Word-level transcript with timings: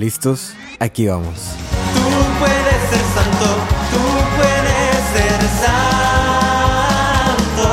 ¿Listos? 0.00 0.54
Aquí 0.78 1.06
vamos. 1.08 1.54
Tú 1.92 2.00
puedes 2.38 2.80
ser 2.88 3.04
santo, 3.16 3.48
tú 3.92 4.02
puedes 4.34 4.96
ser 5.12 5.40
santo. 5.60 7.68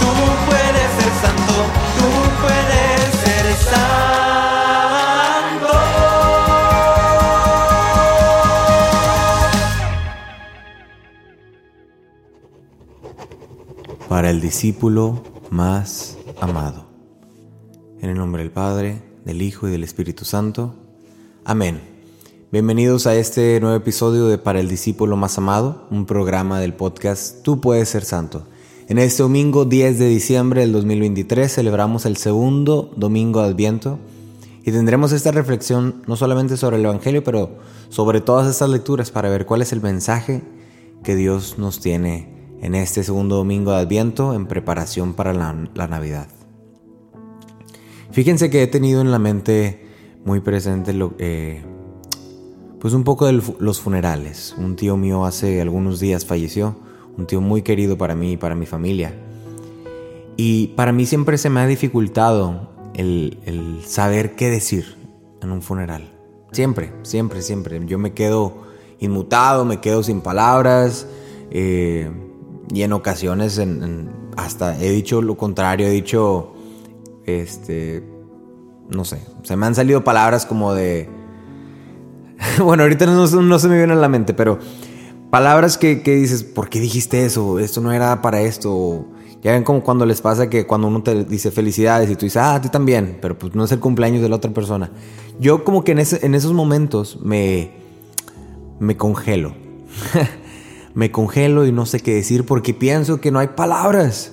Tú 0.00 0.10
puedes 0.48 0.88
ser 0.98 1.12
santo, 1.22 1.56
tú 1.98 2.10
puedes 2.42 2.98
ser 3.22 3.46
santo. 3.70 5.70
Para 14.08 14.30
el 14.30 14.40
discípulo 14.40 15.22
más 15.50 16.16
amado. 16.40 16.88
En 18.00 18.10
el 18.10 18.16
nombre 18.16 18.42
del 18.42 18.50
Padre, 18.50 19.07
del 19.28 19.42
Hijo 19.42 19.68
y 19.68 19.70
del 19.70 19.84
Espíritu 19.84 20.24
Santo. 20.24 20.74
Amén. 21.44 21.82
Bienvenidos 22.50 23.06
a 23.06 23.14
este 23.14 23.60
nuevo 23.60 23.76
episodio 23.76 24.26
de 24.26 24.38
Para 24.38 24.58
el 24.58 24.68
discípulo 24.68 25.18
más 25.18 25.36
amado, 25.36 25.86
un 25.90 26.06
programa 26.06 26.60
del 26.60 26.72
podcast 26.72 27.42
Tú 27.42 27.60
puedes 27.60 27.90
ser 27.90 28.06
santo. 28.06 28.44
En 28.88 28.96
este 28.96 29.22
domingo 29.22 29.66
10 29.66 29.98
de 29.98 30.08
diciembre 30.08 30.62
del 30.62 30.72
2023 30.72 31.52
celebramos 31.52 32.06
el 32.06 32.16
segundo 32.16 32.90
domingo 32.96 33.42
de 33.42 33.48
Adviento 33.48 33.98
y 34.64 34.72
tendremos 34.72 35.12
esta 35.12 35.30
reflexión 35.30 36.02
no 36.06 36.16
solamente 36.16 36.56
sobre 36.56 36.78
el 36.78 36.86
Evangelio, 36.86 37.22
pero 37.22 37.58
sobre 37.90 38.22
todas 38.22 38.48
estas 38.48 38.70
lecturas 38.70 39.10
para 39.10 39.28
ver 39.28 39.44
cuál 39.44 39.60
es 39.60 39.74
el 39.74 39.82
mensaje 39.82 40.42
que 41.04 41.16
Dios 41.16 41.58
nos 41.58 41.80
tiene 41.80 42.56
en 42.62 42.74
este 42.74 43.04
segundo 43.04 43.36
domingo 43.36 43.72
de 43.72 43.80
Adviento 43.80 44.32
en 44.32 44.46
preparación 44.46 45.12
para 45.12 45.34
la, 45.34 45.68
la 45.74 45.86
Navidad. 45.86 46.37
Fíjense 48.18 48.50
que 48.50 48.64
he 48.64 48.66
tenido 48.66 49.00
en 49.00 49.12
la 49.12 49.20
mente 49.20 49.78
muy 50.24 50.40
presente 50.40 50.92
eh, 51.20 51.62
pues 52.80 52.92
un 52.92 53.04
poco 53.04 53.26
de 53.26 53.40
los 53.60 53.80
funerales. 53.80 54.56
Un 54.58 54.74
tío 54.74 54.96
mío 54.96 55.24
hace 55.24 55.60
algunos 55.60 56.00
días 56.00 56.26
falleció, 56.26 56.74
un 57.16 57.28
tío 57.28 57.40
muy 57.40 57.62
querido 57.62 57.96
para 57.96 58.16
mí 58.16 58.32
y 58.32 58.36
para 58.36 58.56
mi 58.56 58.66
familia. 58.66 59.14
Y 60.36 60.72
para 60.74 60.90
mí 60.90 61.06
siempre 61.06 61.38
se 61.38 61.48
me 61.48 61.60
ha 61.60 61.68
dificultado 61.68 62.72
el, 62.94 63.38
saber 63.86 64.34
qué 64.34 64.50
decir 64.50 64.96
en 65.40 65.52
un 65.52 65.62
funeral. 65.62 66.10
Siempre, 66.50 66.92
siempre, 67.04 67.40
siempre. 67.40 67.80
Yo 67.86 67.98
me 68.00 68.14
quedo 68.14 68.64
inmutado, 68.98 69.64
me 69.64 69.78
quedo 69.80 70.02
sin 70.02 70.22
palabras. 70.22 71.06
Eh, 71.52 72.10
y 72.74 72.82
en 72.82 72.92
ocasiones 72.94 73.62
hasta 74.36 74.76
he 74.82 74.90
dicho 74.90 75.22
lo 75.22 75.36
contrario, 75.36 75.86
he 75.86 75.90
dicho, 75.90 76.56
este, 77.28 78.02
no 78.88 79.04
sé, 79.04 79.20
se 79.42 79.56
me 79.56 79.66
han 79.66 79.74
salido 79.74 80.04
palabras 80.04 80.46
como 80.46 80.74
de, 80.74 81.08
bueno, 82.62 82.82
ahorita 82.84 83.06
no, 83.06 83.26
no, 83.26 83.58
se 83.58 83.68
me 83.68 83.76
viene 83.76 83.92
a 83.92 83.96
la 83.96 84.08
mente, 84.08 84.34
pero 84.34 84.58
palabras 85.30 85.78
que, 85.78 86.02
que, 86.02 86.14
dices, 86.14 86.42
¿por 86.42 86.68
qué 86.68 86.80
dijiste 86.80 87.24
eso? 87.24 87.58
Esto 87.58 87.80
no 87.80 87.92
era 87.92 88.22
para 88.22 88.40
esto. 88.40 89.06
Ya 89.42 89.52
ven 89.52 89.62
como 89.62 89.82
cuando 89.82 90.04
les 90.04 90.20
pasa 90.20 90.50
que 90.50 90.66
cuando 90.66 90.88
uno 90.88 91.02
te 91.02 91.24
dice 91.24 91.52
felicidades 91.52 92.10
y 92.10 92.16
tú 92.16 92.26
dices, 92.26 92.38
ah, 92.38 92.56
a 92.56 92.60
ti 92.60 92.70
también, 92.70 93.18
pero 93.22 93.38
pues 93.38 93.54
no 93.54 93.64
es 93.64 93.72
el 93.72 93.78
cumpleaños 93.78 94.20
de 94.20 94.28
la 94.28 94.36
otra 94.36 94.52
persona. 94.52 94.90
Yo 95.38 95.62
como 95.62 95.84
que 95.84 95.92
en, 95.92 96.00
ese, 96.00 96.26
en 96.26 96.34
esos 96.34 96.52
momentos 96.52 97.20
me, 97.22 97.70
me 98.80 98.96
congelo. 98.96 99.54
me 100.94 101.12
congelo 101.12 101.66
y 101.66 101.72
no 101.72 101.86
sé 101.86 102.00
qué 102.00 102.14
decir 102.14 102.44
porque 102.44 102.74
pienso 102.74 103.20
que 103.20 103.30
no 103.30 103.38
hay 103.38 103.48
palabras 103.48 104.32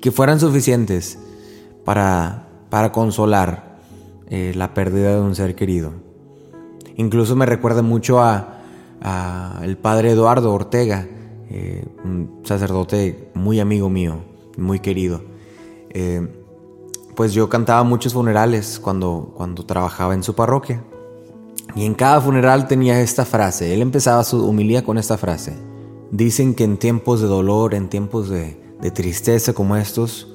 que 0.00 0.12
fueran 0.12 0.38
suficientes 0.38 1.18
para, 1.84 2.41
para 2.72 2.90
consolar 2.90 3.80
eh, 4.30 4.54
la 4.56 4.72
pérdida 4.72 5.14
de 5.14 5.20
un 5.20 5.34
ser 5.34 5.54
querido. 5.54 5.92
Incluso 6.96 7.36
me 7.36 7.44
recuerda 7.44 7.82
mucho 7.82 8.22
a, 8.22 8.62
a 9.02 9.60
el 9.62 9.76
padre 9.76 10.12
Eduardo 10.12 10.50
Ortega, 10.54 11.06
eh, 11.50 11.84
un 12.02 12.40
sacerdote 12.44 13.30
muy 13.34 13.60
amigo 13.60 13.90
mío, 13.90 14.24
muy 14.56 14.80
querido. 14.80 15.20
Eh, 15.90 16.26
pues 17.14 17.34
yo 17.34 17.50
cantaba 17.50 17.82
muchos 17.82 18.14
funerales 18.14 18.80
cuando, 18.80 19.34
cuando 19.36 19.66
trabajaba 19.66 20.14
en 20.14 20.22
su 20.22 20.34
parroquia. 20.34 20.82
Y 21.76 21.84
en 21.84 21.92
cada 21.92 22.22
funeral 22.22 22.68
tenía 22.68 23.02
esta 23.02 23.26
frase. 23.26 23.74
Él 23.74 23.82
empezaba 23.82 24.24
su 24.24 24.48
humilía 24.48 24.82
con 24.82 24.96
esta 24.96 25.18
frase. 25.18 25.52
Dicen 26.10 26.54
que 26.54 26.64
en 26.64 26.78
tiempos 26.78 27.20
de 27.20 27.26
dolor, 27.26 27.74
en 27.74 27.90
tiempos 27.90 28.30
de, 28.30 28.58
de 28.80 28.90
tristeza 28.90 29.52
como 29.52 29.76
estos, 29.76 30.26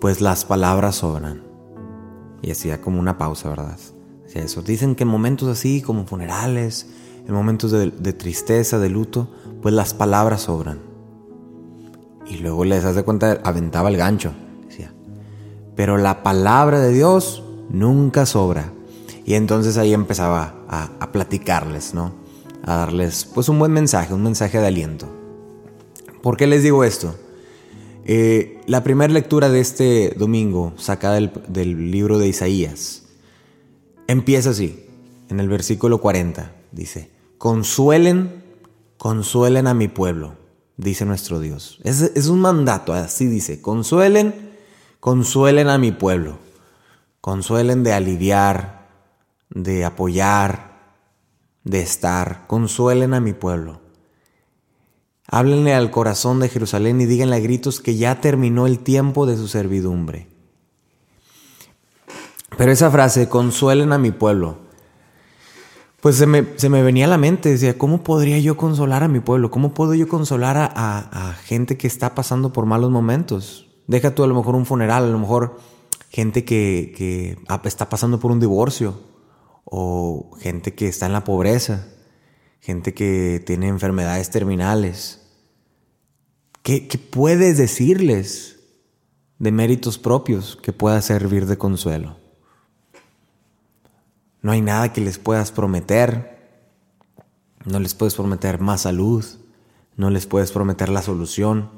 pues 0.00 0.22
las 0.22 0.46
palabras 0.46 0.94
sobran. 0.96 1.51
Y 2.42 2.50
hacía 2.50 2.80
como 2.80 2.98
una 2.98 3.16
pausa, 3.18 3.48
¿verdad? 3.48 3.78
Hacía 4.26 4.42
eso. 4.42 4.62
Dicen 4.62 4.94
que 4.94 5.04
en 5.04 5.08
momentos 5.08 5.48
así, 5.48 5.80
como 5.80 6.04
funerales, 6.06 6.86
en 7.26 7.34
momentos 7.34 7.70
de, 7.70 8.12
tristeza, 8.12 8.78
de 8.78 8.88
luto, 8.88 9.28
pues 9.62 9.74
las 9.74 9.94
palabras 9.94 10.42
sobran. 10.42 10.80
Y 12.26 12.38
luego 12.38 12.64
les 12.64 12.84
hace 12.84 13.04
cuenta, 13.04 13.40
aventaba 13.44 13.88
el 13.88 13.96
gancho. 13.96 14.32
Decía, 14.66 14.92
pero 15.76 15.98
la 15.98 16.22
palabra 16.22 16.80
de 16.80 16.92
Dios 16.92 17.44
nunca 17.70 18.26
sobra. 18.26 18.72
Y 19.24 19.34
entonces 19.34 19.76
ahí 19.78 19.94
empezaba 19.94 20.54
a, 20.68 20.90
a, 20.98 21.12
platicarles, 21.12 21.94
¿no? 21.94 22.12
A 22.64 22.76
darles 22.76 23.24
pues 23.24 23.48
un 23.48 23.58
buen 23.58 23.72
mensaje, 23.72 24.12
un 24.12 24.22
mensaje 24.22 24.58
de 24.58 24.66
aliento. 24.66 25.06
¿Por 26.22 26.36
qué 26.36 26.48
les 26.48 26.64
digo 26.64 26.82
esto? 26.82 27.14
Eh, 28.04 28.60
la 28.66 28.82
primera 28.82 29.12
lectura 29.12 29.48
de 29.48 29.60
este 29.60 30.14
domingo, 30.16 30.72
sacada 30.76 31.14
del, 31.14 31.30
del, 31.48 31.90
libro 31.90 32.18
de 32.18 32.28
Isaías, 32.28 33.04
empieza 34.08 34.50
así, 34.50 34.86
en 35.28 35.38
el 35.38 35.48
versículo 35.48 36.00
40, 36.00 36.52
dice, 36.72 37.10
consuelen, 37.38 38.42
consuelen 38.98 39.68
a 39.68 39.74
mi 39.74 39.86
pueblo, 39.86 40.36
dice 40.76 41.04
nuestro 41.04 41.38
Dios. 41.38 41.78
Es, 41.84 42.00
es 42.02 42.26
un 42.26 42.40
mandato, 42.40 42.92
así 42.92 43.26
dice, 43.26 43.60
consuelen, 43.60 44.34
consuelen 44.98 45.68
a 45.68 45.78
mi 45.78 45.92
pueblo, 45.92 46.38
consuelen 47.20 47.84
de 47.84 47.92
aliviar, 47.92 48.88
de 49.50 49.84
apoyar, 49.84 50.72
de 51.62 51.80
estar, 51.80 52.48
consuelen 52.48 53.14
a 53.14 53.20
mi 53.20 53.32
pueblo. 53.32 53.81
Háblenle 55.34 55.72
al 55.72 55.90
corazón 55.90 56.40
de 56.40 56.50
Jerusalén 56.50 57.00
y 57.00 57.06
díganle 57.06 57.36
a 57.36 57.40
gritos 57.40 57.80
que 57.80 57.96
ya 57.96 58.20
terminó 58.20 58.66
el 58.66 58.80
tiempo 58.80 59.24
de 59.24 59.38
su 59.38 59.48
servidumbre. 59.48 60.28
Pero 62.58 62.70
esa 62.70 62.90
frase, 62.90 63.30
consuelen 63.30 63.94
a 63.94 63.98
mi 63.98 64.10
pueblo, 64.10 64.58
pues 66.02 66.16
se 66.16 66.26
me, 66.26 66.46
se 66.56 66.68
me, 66.68 66.82
venía 66.82 67.06
a 67.06 67.08
la 67.08 67.16
mente, 67.16 67.48
decía, 67.48 67.78
¿cómo 67.78 68.04
podría 68.04 68.38
yo 68.40 68.58
consolar 68.58 69.04
a 69.04 69.08
mi 69.08 69.20
pueblo? 69.20 69.50
¿Cómo 69.50 69.72
puedo 69.72 69.94
yo 69.94 70.06
consolar 70.06 70.58
a, 70.58 70.68
a, 70.74 71.32
gente 71.32 71.78
que 71.78 71.86
está 71.86 72.14
pasando 72.14 72.52
por 72.52 72.66
malos 72.66 72.90
momentos? 72.90 73.70
Deja 73.86 74.14
tú 74.14 74.24
a 74.24 74.26
lo 74.26 74.34
mejor 74.34 74.54
un 74.54 74.66
funeral, 74.66 75.04
a 75.04 75.10
lo 75.10 75.18
mejor 75.18 75.58
gente 76.10 76.44
que, 76.44 76.92
que 76.94 77.38
está 77.64 77.88
pasando 77.88 78.20
por 78.20 78.32
un 78.32 78.38
divorcio, 78.38 79.00
o 79.64 80.36
gente 80.38 80.74
que 80.74 80.88
está 80.88 81.06
en 81.06 81.14
la 81.14 81.24
pobreza, 81.24 81.86
gente 82.60 82.92
que 82.92 83.42
tiene 83.46 83.68
enfermedades 83.68 84.28
terminales. 84.28 85.21
¿Qué, 86.62 86.88
puedes 87.10 87.58
decirles 87.58 88.60
de 89.40 89.50
méritos 89.50 89.98
propios 89.98 90.56
que 90.62 90.72
pueda 90.72 91.02
servir 91.02 91.46
de 91.46 91.58
consuelo? 91.58 92.16
No 94.42 94.52
hay 94.52 94.60
nada 94.60 94.92
que 94.92 95.00
les 95.00 95.18
puedas 95.18 95.50
prometer. 95.50 96.40
No 97.64 97.80
les 97.80 97.94
puedes 97.94 98.14
prometer 98.14 98.60
más 98.60 98.82
salud. 98.82 99.24
No 99.96 100.10
les 100.10 100.26
puedes 100.26 100.52
prometer 100.52 100.88
la 100.88 101.02
solución. 101.02 101.70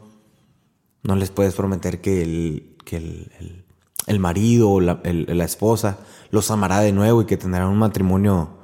No 1.02 1.16
les 1.16 1.30
puedes 1.30 1.54
prometer 1.54 2.02
que 2.02 2.22
el, 2.22 2.76
que 2.84 2.96
el, 2.96 3.64
el, 4.06 4.18
marido 4.20 4.70
o 4.70 4.80
la, 4.80 5.00
la, 5.02 5.44
esposa 5.44 5.98
los 6.30 6.50
amará 6.50 6.80
de 6.80 6.92
nuevo 6.92 7.22
y 7.22 7.26
que 7.26 7.36
tendrán 7.36 7.68
un 7.68 7.78
matrimonio 7.78 8.58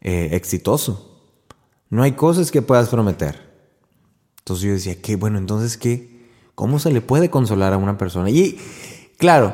eh, 0.00 0.30
exitoso. 0.32 1.22
No 1.88 2.02
hay 2.02 2.12
cosas 2.12 2.50
que 2.50 2.60
puedas 2.62 2.88
prometer. 2.88 3.45
Entonces 4.46 4.64
yo 4.64 4.72
decía, 4.74 5.02
¿qué? 5.02 5.16
Bueno, 5.16 5.38
entonces, 5.38 5.76
¿qué? 5.76 6.08
¿Cómo 6.54 6.78
se 6.78 6.92
le 6.92 7.00
puede 7.00 7.30
consolar 7.30 7.72
a 7.72 7.78
una 7.78 7.98
persona? 7.98 8.30
Y 8.30 8.60
claro, 9.18 9.52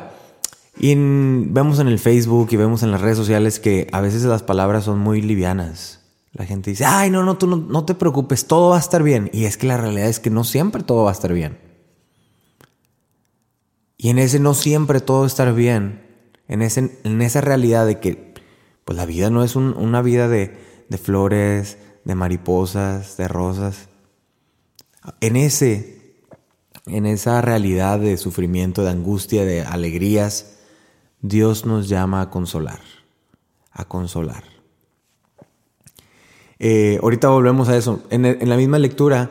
y 0.76 0.94
vemos 0.94 1.78
en 1.78 1.88
el 1.88 1.98
Facebook 1.98 2.48
y 2.50 2.56
vemos 2.56 2.82
en 2.82 2.90
las 2.90 3.00
redes 3.00 3.16
sociales 3.16 3.58
que 3.58 3.88
a 3.90 4.02
veces 4.02 4.22
las 4.24 4.42
palabras 4.42 4.84
son 4.84 4.98
muy 4.98 5.22
livianas. 5.22 6.00
La 6.32 6.44
gente 6.44 6.68
dice, 6.68 6.84
ay, 6.84 7.08
no, 7.08 7.22
no, 7.24 7.38
tú 7.38 7.46
no, 7.46 7.56
no 7.56 7.86
te 7.86 7.94
preocupes, 7.94 8.46
todo 8.46 8.68
va 8.68 8.76
a 8.76 8.80
estar 8.80 9.02
bien. 9.02 9.30
Y 9.32 9.46
es 9.46 9.56
que 9.56 9.66
la 9.66 9.78
realidad 9.78 10.08
es 10.08 10.20
que 10.20 10.28
no 10.28 10.44
siempre 10.44 10.82
todo 10.82 11.04
va 11.04 11.10
a 11.10 11.14
estar 11.14 11.32
bien. 11.32 11.58
Y 13.96 14.10
en 14.10 14.18
ese 14.18 14.40
no 14.40 14.52
siempre 14.52 15.00
todo 15.00 15.20
va 15.20 15.24
a 15.24 15.28
estar 15.28 15.54
bien, 15.54 16.02
en, 16.48 16.60
ese, 16.60 17.00
en 17.02 17.22
esa 17.22 17.40
realidad 17.40 17.86
de 17.86 17.98
que 17.98 18.34
pues 18.84 18.98
la 18.98 19.06
vida 19.06 19.30
no 19.30 19.42
es 19.42 19.56
un, 19.56 19.72
una 19.74 20.02
vida 20.02 20.28
de, 20.28 20.54
de 20.90 20.98
flores, 20.98 21.78
de 22.04 22.14
mariposas, 22.14 23.16
de 23.16 23.26
rosas. 23.26 23.88
En 25.20 25.36
ese, 25.36 26.02
en 26.86 27.06
esa 27.06 27.40
realidad 27.40 27.98
de 27.98 28.16
sufrimiento, 28.16 28.84
de 28.84 28.90
angustia, 28.90 29.44
de 29.44 29.62
alegrías, 29.62 30.58
Dios 31.20 31.66
nos 31.66 31.88
llama 31.88 32.20
a 32.20 32.30
consolar. 32.30 32.80
a 33.72 33.84
consolar. 33.84 34.44
Eh, 36.58 36.98
ahorita 37.02 37.28
volvemos 37.28 37.68
a 37.68 37.76
eso. 37.76 38.02
En, 38.10 38.48
la 38.48 38.56
misma 38.56 38.78
lectura 38.78 39.30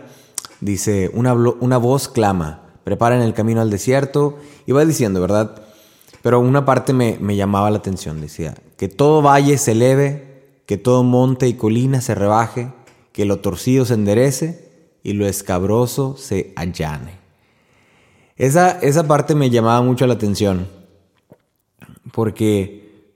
dice, 0.60 1.10
una, 1.14 1.34
una 1.34 1.78
voz 1.78 2.10
clama, 2.10 2.64
preparen 2.84 3.22
el 3.22 3.34
camino 3.34 3.62
al 3.62 3.70
desierto, 3.70 4.38
y 4.66 4.74
va 4.74 4.84
diciendo, 4.84 5.22
¿verdad? 5.22 5.62
Pero 6.22 6.40
una 6.40 6.66
parte 6.66 6.92
me, 6.92 7.18
me 7.22 7.36
llamaba 7.36 7.72
la 7.72 7.78
atención, 7.78 8.20
decía, 8.20 8.56
que 8.78 8.90
todo 8.90 9.22
valle 9.22 9.58
se 9.58 9.72
eleve, 9.72 10.44
que 10.66 10.78
todo 10.78 11.04
monte 11.04 11.48
y 11.48 11.54
colina 11.54 12.02
se 12.02 12.16
rebaje, 12.16 12.74
que 13.14 13.26
lo 13.26 13.40
torcido 13.40 13.86
se 13.86 13.94
enderece 13.94 14.71
y 15.04 15.14
lo 15.14 15.26
escabroso 15.26 16.16
se 16.18 16.54
allane. 16.56 17.20
Esa, 18.36 18.80
esa 18.80 19.08
parte 19.08 19.36
me 19.36 19.50
llamaba 19.50 19.82
mucho 19.82 20.08
la 20.08 20.14
atención, 20.14 20.68
porque 22.12 23.14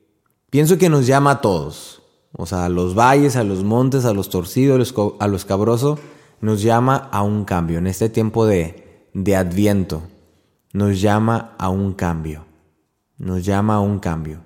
pienso 0.50 0.78
que 0.78 0.90
nos 0.90 1.08
llama 1.08 1.32
a 1.32 1.42
todos, 1.42 2.02
o 2.32 2.46
sea, 2.46 2.66
a 2.66 2.70
los 2.70 2.96
valles, 2.96 3.36
a 3.36 3.44
los 3.44 3.64
montes, 3.64 4.06
a 4.06 4.14
los 4.14 4.30
torcidos, 4.30 4.94
a 5.20 5.28
lo 5.28 5.36
escabroso, 5.36 5.98
nos 6.42 6.62
llama 6.62 7.10
a 7.12 7.24
un 7.24 7.46
cambio. 7.46 7.80
En 7.80 7.88
este 7.88 8.10
tiempo 8.10 8.46
de, 8.46 9.10
de 9.14 9.36
adviento, 9.36 10.04
nos 10.74 11.00
llama 11.00 11.56
a 11.58 11.70
un 11.70 11.94
cambio. 11.94 12.46
Nos 13.18 13.46
llama 13.46 13.76
a 13.76 13.80
un 13.80 14.00
cambio. 14.00 14.42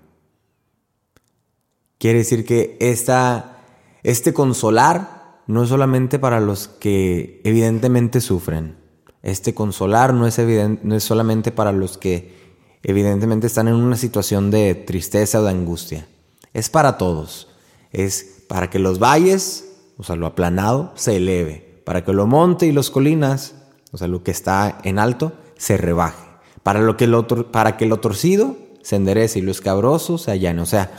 Quiere 1.98 2.20
decir 2.20 2.46
que 2.46 2.78
esta, 2.80 3.58
este 4.04 4.34
consolar 4.34 5.19
no 5.50 5.64
es 5.64 5.70
solamente 5.70 6.20
para 6.20 6.40
los 6.40 6.68
que 6.68 7.42
evidentemente 7.44 8.22
sufren. 8.22 8.78
Este 9.24 9.56
consolar 9.56 10.14
no 10.14 10.28
es, 10.28 10.38
no 10.84 10.96
es 10.96 11.04
solamente 11.04 11.52
para 11.52 11.72
los 11.72 11.98
que 11.98 12.36
evidentemente 12.84 13.48
están 13.48 13.68
en 13.68 13.74
una 13.74 13.96
situación 13.96 14.52
de 14.52 14.76
tristeza 14.76 15.40
o 15.40 15.44
de 15.44 15.50
angustia. 15.50 16.08
Es 16.54 16.70
para 16.70 17.00
todos. 17.00 17.48
Es 17.92 18.44
para 18.48 18.70
que 18.70 18.78
los 18.78 19.00
valles, 19.00 19.68
o 19.98 20.04
sea, 20.04 20.16
lo 20.16 20.28
aplanado, 20.28 20.92
se 20.94 21.16
eleve. 21.16 21.82
Para 21.84 22.06
que 22.06 22.14
lo 22.14 22.28
monte 22.28 22.68
y 22.68 22.72
los 22.72 22.92
colinas, 22.92 23.56
o 23.92 23.98
sea, 23.98 24.08
lo 24.08 24.22
que 24.22 24.30
está 24.30 24.78
en 24.84 25.00
alto, 25.00 25.34
se 25.58 25.78
rebaje. 25.78 26.28
Para, 26.62 26.80
lo 26.80 26.96
que 26.96 27.08
lo, 27.08 27.26
para 27.52 27.76
que 27.76 27.88
lo 27.88 28.00
torcido 28.00 28.56
se 28.84 28.98
enderece 28.98 29.40
y 29.40 29.42
lo 29.42 29.50
escabroso 29.50 30.20
se 30.20 30.30
allane. 30.30 30.62
O 30.62 30.68
sea, 30.68 30.92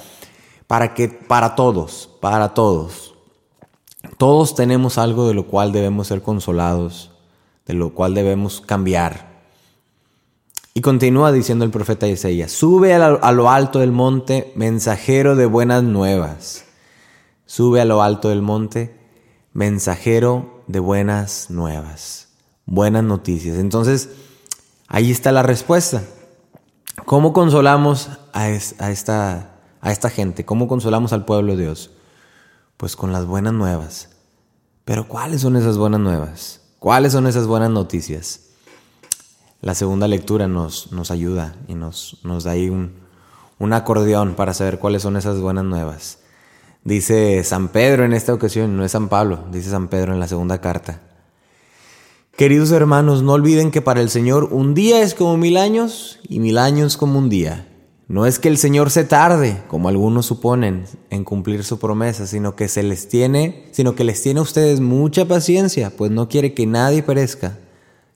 para 0.67 0.93
que 0.95 1.07
para 1.09 1.55
todos, 1.55 2.11
para 2.21 2.53
todos. 2.53 3.10
Todos 4.21 4.55
tenemos 4.55 4.99
algo 4.99 5.27
de 5.27 5.33
lo 5.33 5.47
cual 5.47 5.73
debemos 5.73 6.09
ser 6.09 6.21
consolados, 6.21 7.11
de 7.65 7.73
lo 7.73 7.95
cual 7.95 8.13
debemos 8.13 8.61
cambiar. 8.61 9.41
Y 10.75 10.83
continúa 10.83 11.33
diciendo 11.33 11.65
el 11.65 11.71
profeta 11.71 12.07
Isaías, 12.07 12.53
sube 12.53 12.93
a 12.93 13.33
lo 13.33 13.49
alto 13.49 13.79
del 13.79 13.93
monte, 13.93 14.53
mensajero 14.57 15.37
de 15.37 15.47
buenas 15.47 15.85
nuevas. 15.85 16.67
Sube 17.47 17.81
a 17.81 17.87
lo 17.87 18.03
alto 18.03 18.29
del 18.29 18.43
monte, 18.43 18.95
mensajero 19.55 20.65
de 20.67 20.81
buenas 20.81 21.49
nuevas, 21.49 22.29
buenas 22.67 23.05
noticias. 23.05 23.57
Entonces, 23.57 24.11
ahí 24.87 25.11
está 25.11 25.33
la 25.33 25.43
respuesta. 25.43 26.03
¿Cómo 27.07 27.33
consolamos 27.33 28.11
a, 28.35 28.51
esta, 28.51 29.55
a 29.81 29.91
esta 29.91 30.11
gente? 30.11 30.45
¿Cómo 30.45 30.69
consolamos 30.69 31.15
al 31.15 31.25
pueblo 31.25 31.57
de 31.57 31.63
Dios? 31.63 31.91
Pues 32.77 32.97
con 32.97 33.13
las 33.13 33.25
buenas 33.25 33.55
nuevas. 33.55 34.10
Pero 34.91 35.07
¿cuáles 35.07 35.43
son 35.43 35.55
esas 35.55 35.79
buenas 35.79 36.01
nuevas? 36.01 36.63
¿Cuáles 36.81 37.13
son 37.13 37.29
esas 37.29 37.47
buenas 37.47 37.71
noticias? 37.71 38.41
La 39.61 39.77
segunda 39.77 40.09
lectura 40.09 40.49
nos, 40.49 40.91
nos 40.91 41.13
ayuda 41.13 41.55
y 41.69 41.77
nos, 41.77 42.19
nos 42.25 42.43
da 42.43 42.51
ahí 42.51 42.69
un, 42.69 42.95
un 43.61 43.73
acordeón 43.73 44.35
para 44.35 44.53
saber 44.53 44.81
cuáles 44.81 45.03
son 45.03 45.17
esas 45.17 45.39
buenas 45.39 45.63
nuevas. 45.65 46.19
Dice 46.83 47.45
San 47.45 47.69
Pedro 47.69 48.05
en 48.05 48.13
esta 48.13 48.35
ocasión, 48.35 48.77
no 48.77 48.85
es 48.85 48.91
San 48.91 49.09
Pablo, 49.09 49.45
dice 49.53 49.71
San 49.71 49.87
Pedro 49.87 50.13
en 50.13 50.19
la 50.19 50.27
segunda 50.27 50.61
carta. 50.61 51.01
Queridos 52.37 52.73
hermanos, 52.73 53.23
no 53.23 53.35
olviden 53.35 53.71
que 53.71 53.83
para 53.83 54.01
el 54.01 54.11
Señor 54.11 54.49
un 54.51 54.75
día 54.75 55.03
es 55.03 55.15
como 55.15 55.37
mil 55.37 55.57
años 55.57 56.19
y 56.29 56.41
mil 56.41 56.59
años 56.59 56.97
como 56.97 57.17
un 57.21 57.29
día. 57.29 57.70
No 58.11 58.27
es 58.27 58.41
que 58.41 58.49
el 58.49 58.59
Señor 58.59 58.91
se 58.91 59.05
tarde, 59.05 59.63
como 59.69 59.89
algunos 59.89 60.27
suponen, 60.27 60.83
en 61.11 61.23
cumplir 61.23 61.63
su 61.63 61.79
promesa, 61.79 62.27
sino 62.27 62.57
que 62.57 62.67
se 62.67 62.83
les 62.83 63.09
tiene, 63.09 63.69
sino 63.71 63.95
que 63.95 64.03
les 64.03 64.21
tiene 64.21 64.41
a 64.41 64.43
ustedes 64.43 64.81
mucha 64.81 65.29
paciencia, 65.29 65.91
pues 65.97 66.11
no 66.11 66.29
quiere 66.29 66.53
que 66.53 66.67
nadie 66.67 67.05
perezca, 67.05 67.57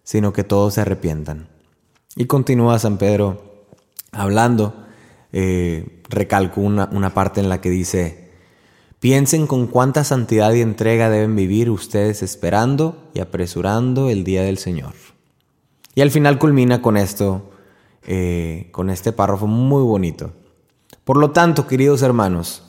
sino 0.03 0.33
que 0.33 0.43
todos 0.43 0.75
se 0.75 0.81
arrepientan. 0.81 1.47
Y 2.17 2.25
continúa 2.25 2.81
San 2.81 2.99
Pedro 2.99 3.69
hablando, 4.11 4.75
eh, 5.31 6.03
recalco 6.09 6.61
una, 6.61 6.89
una 6.91 7.15
parte 7.15 7.39
en 7.39 7.49
la 7.49 7.61
que 7.61 7.71
dice, 7.71 8.33
Piensen 8.99 9.47
con 9.47 9.69
cuánta 9.69 10.03
santidad 10.03 10.53
y 10.55 10.61
entrega 10.61 11.09
deben 11.09 11.37
vivir 11.37 11.71
ustedes 11.71 12.25
esperando 12.25 13.11
y 13.15 13.21
apresurando 13.21 14.11
el 14.11 14.25
día 14.25 14.43
del 14.43 14.59
Señor. 14.59 14.95
Y 15.95 16.01
al 16.01 16.11
final 16.11 16.41
culmina 16.41 16.83
con 16.83 16.97
esto, 16.97 17.54
eh, 18.07 18.69
con 18.73 18.91
este 18.91 19.13
párrafo 19.13 19.47
muy 19.47 19.83
bonito. 19.83 20.33
Por 21.05 21.17
lo 21.17 21.31
tanto, 21.31 21.67
queridos 21.67 22.03
hermanos, 22.03 22.63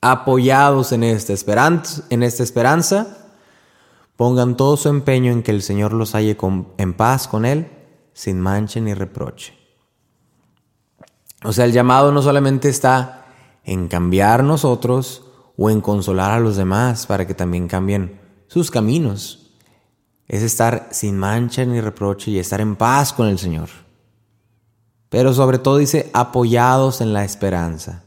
apoyados 0.00 0.92
en 0.92 1.02
esta, 1.04 1.32
esperanza, 1.32 2.04
en 2.10 2.22
esta 2.22 2.42
esperanza, 2.42 3.18
pongan 4.16 4.56
todo 4.56 4.76
su 4.76 4.88
empeño 4.88 5.32
en 5.32 5.42
que 5.42 5.50
el 5.50 5.62
Señor 5.62 5.92
los 5.92 6.14
halle 6.14 6.36
en 6.78 6.94
paz 6.94 7.28
con 7.28 7.44
Él, 7.44 7.68
sin 8.12 8.40
mancha 8.40 8.80
ni 8.80 8.94
reproche. 8.94 9.54
O 11.44 11.52
sea, 11.52 11.64
el 11.64 11.72
llamado 11.72 12.10
no 12.10 12.22
solamente 12.22 12.68
está 12.68 13.26
en 13.64 13.88
cambiar 13.88 14.42
nosotros 14.42 15.24
o 15.56 15.70
en 15.70 15.80
consolar 15.80 16.32
a 16.32 16.40
los 16.40 16.56
demás 16.56 17.06
para 17.06 17.26
que 17.26 17.34
también 17.34 17.68
cambien 17.68 18.20
sus 18.48 18.70
caminos. 18.70 19.52
Es 20.26 20.42
estar 20.42 20.88
sin 20.90 21.16
mancha 21.16 21.64
ni 21.64 21.80
reproche 21.80 22.32
y 22.32 22.38
estar 22.38 22.60
en 22.60 22.76
paz 22.76 23.12
con 23.12 23.28
el 23.28 23.38
Señor. 23.38 23.68
Pero 25.08 25.32
sobre 25.32 25.58
todo 25.58 25.78
dice 25.78 26.10
apoyados 26.12 27.00
en 27.00 27.12
la 27.12 27.24
esperanza. 27.24 28.02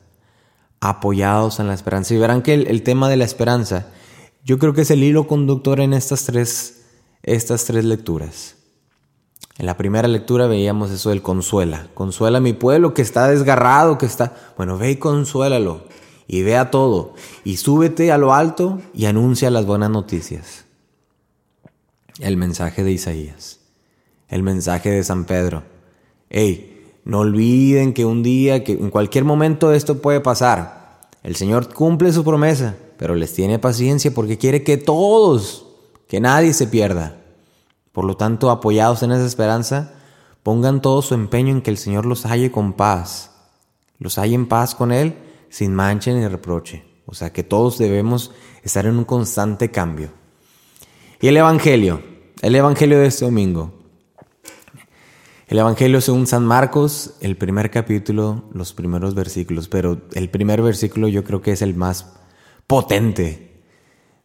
Apoyados 0.79 1.59
en 1.59 1.67
la 1.67 1.73
esperanza. 1.73 2.13
Y 2.13 2.17
verán 2.17 2.41
que 2.41 2.53
el, 2.53 2.83
tema 2.83 3.09
de 3.09 3.17
la 3.17 3.25
esperanza, 3.25 3.87
yo 4.43 4.59
creo 4.59 4.73
que 4.73 4.81
es 4.81 4.91
el 4.91 5.03
hilo 5.03 5.27
conductor 5.27 5.79
en 5.79 5.93
estas 5.93 6.25
tres, 6.25 6.83
estas 7.23 7.65
tres 7.65 7.85
lecturas. 7.85 8.55
En 9.57 9.65
la 9.65 9.77
primera 9.77 10.07
lectura 10.07 10.47
veíamos 10.47 10.91
eso 10.91 11.09
del 11.09 11.21
consuela. 11.21 11.87
Consuela 11.93 12.37
a 12.37 12.41
mi 12.41 12.53
pueblo 12.53 12.93
que 12.93 13.01
está 13.01 13.27
desgarrado, 13.27 13.97
que 13.97 14.05
está... 14.05 14.35
Bueno, 14.57 14.77
ve 14.77 14.91
y 14.91 14.95
consuélalo. 14.95 15.83
Y 16.27 16.43
vea 16.43 16.71
todo. 16.71 17.13
Y 17.43 17.57
súbete 17.57 18.11
a 18.11 18.17
lo 18.17 18.33
alto 18.33 18.79
y 18.93 19.05
anuncia 19.05 19.51
las 19.51 19.65
buenas 19.65 19.89
noticias. 19.89 20.65
El 22.19 22.37
mensaje 22.37 22.83
de 22.83 22.91
Isaías. 22.91 23.59
El 24.29 24.43
mensaje 24.43 24.89
de 24.91 25.03
San 25.03 25.25
Pedro. 25.25 25.63
Hey, 26.29 26.70
no 27.03 27.19
olviden 27.19 27.93
que 27.93 28.05
un 28.05 28.23
día, 28.23 28.63
que 28.63 28.73
en 28.73 28.89
cualquier 28.89 29.23
momento 29.23 29.73
esto 29.73 30.01
puede 30.01 30.21
pasar. 30.21 30.99
El 31.23 31.35
Señor 31.35 31.73
cumple 31.73 32.13
su 32.13 32.23
promesa, 32.23 32.75
pero 32.97 33.15
les 33.15 33.33
tiene 33.33 33.59
paciencia 33.59 34.13
porque 34.13 34.37
quiere 34.37 34.63
que 34.63 34.77
todos, 34.77 35.65
que 36.07 36.19
nadie 36.19 36.53
se 36.53 36.67
pierda. 36.67 37.17
Por 37.91 38.05
lo 38.05 38.15
tanto, 38.17 38.49
apoyados 38.49 39.03
en 39.03 39.11
esa 39.11 39.25
esperanza, 39.25 39.93
pongan 40.43 40.81
todo 40.81 41.01
su 41.01 41.13
empeño 41.13 41.51
en 41.51 41.61
que 41.61 41.71
el 41.71 41.77
Señor 41.77 42.05
los 42.05 42.25
halle 42.25 42.51
con 42.51 42.73
paz, 42.73 43.31
los 43.99 44.17
halle 44.17 44.35
en 44.35 44.47
paz 44.47 44.75
con 44.75 44.91
Él, 44.91 45.15
sin 45.49 45.73
mancha 45.75 46.11
ni 46.11 46.27
reproche. 46.27 46.83
O 47.05 47.13
sea 47.13 47.33
que 47.33 47.43
todos 47.43 47.77
debemos 47.77 48.31
estar 48.63 48.85
en 48.85 48.97
un 48.97 49.03
constante 49.03 49.69
cambio. 49.69 50.11
Y 51.19 51.27
el 51.27 51.37
Evangelio, 51.37 52.01
el 52.41 52.55
Evangelio 52.55 52.99
de 52.99 53.07
este 53.07 53.25
domingo. 53.25 53.80
El 55.51 55.59
Evangelio 55.59 55.99
según 55.99 56.27
San 56.27 56.45
Marcos, 56.45 57.15
el 57.19 57.35
primer 57.35 57.71
capítulo, 57.71 58.45
los 58.53 58.71
primeros 58.71 59.15
versículos, 59.15 59.67
pero 59.67 59.99
el 60.13 60.29
primer 60.29 60.61
versículo 60.61 61.09
yo 61.09 61.25
creo 61.25 61.41
que 61.41 61.51
es 61.51 61.61
el 61.61 61.75
más 61.75 62.13
potente 62.67 63.51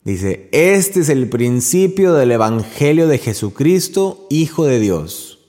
Dice, 0.04 0.48
este 0.52 1.00
es 1.00 1.08
el 1.08 1.28
principio 1.28 2.14
del 2.14 2.30
Evangelio 2.30 3.08
de 3.08 3.18
Jesucristo, 3.18 4.28
Hijo 4.30 4.66
de 4.66 4.78
Dios. 4.78 5.40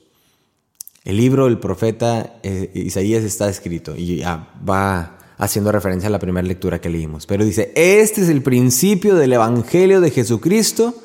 El 1.04 1.18
libro 1.18 1.46
del 1.46 1.60
profeta 1.60 2.40
eh, 2.42 2.72
Isaías 2.74 3.24
está 3.24 3.48
escrito 3.48 3.96
y 3.96 4.24
va 4.68 5.20
haciendo 5.38 5.72
referencia 5.72 6.08
a 6.08 6.12
la 6.12 6.18
primera 6.18 6.48
lectura 6.48 6.82
que 6.82 6.90
leímos. 6.90 7.28
Pero 7.28 7.46
dice, 7.46 7.72
este 7.76 8.22
es 8.22 8.30
el 8.30 8.42
principio 8.42 9.14
del 9.14 9.34
Evangelio 9.34 10.02
de 10.02 10.10
Jesucristo, 10.10 10.96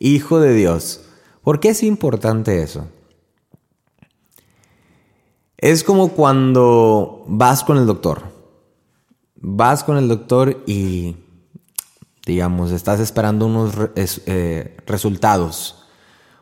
Hijo 0.00 0.40
de 0.40 0.52
Dios. 0.52 1.02
¿Por 1.44 1.60
qué 1.60 1.68
es 1.68 1.84
importante 1.84 2.60
eso? 2.60 2.88
Es 5.66 5.82
como 5.82 6.10
cuando 6.10 7.24
vas 7.26 7.64
con 7.64 7.76
el 7.76 7.86
doctor. 7.86 8.22
Vas 9.34 9.82
con 9.82 9.96
el 9.96 10.06
doctor 10.06 10.62
y 10.64 11.16
digamos, 12.24 12.70
estás 12.70 13.00
esperando 13.00 13.46
unos 13.46 13.74
eh, 13.96 14.76
resultados, 14.86 15.88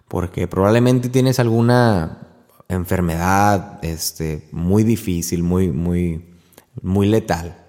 porque 0.09 0.47
probablemente 0.47 1.09
tienes 1.09 1.41
alguna 1.41 2.35
enfermedad 2.69 3.83
este, 3.83 4.47
muy 4.53 4.83
difícil, 4.85 5.43
muy, 5.43 5.71
muy, 5.71 6.27
muy 6.83 7.07
letal. 7.09 7.65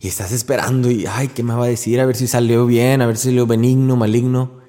Y 0.00 0.08
estás 0.08 0.32
esperando 0.32 0.90
y, 0.90 1.04
ay, 1.04 1.28
¿qué 1.28 1.42
me 1.42 1.52
va 1.52 1.66
a 1.66 1.68
decir? 1.68 2.00
A 2.00 2.06
ver 2.06 2.16
si 2.16 2.26
salió 2.26 2.64
bien, 2.64 3.02
a 3.02 3.06
ver 3.06 3.18
si 3.18 3.24
salió 3.24 3.46
benigno, 3.46 3.94
maligno. 3.96 4.60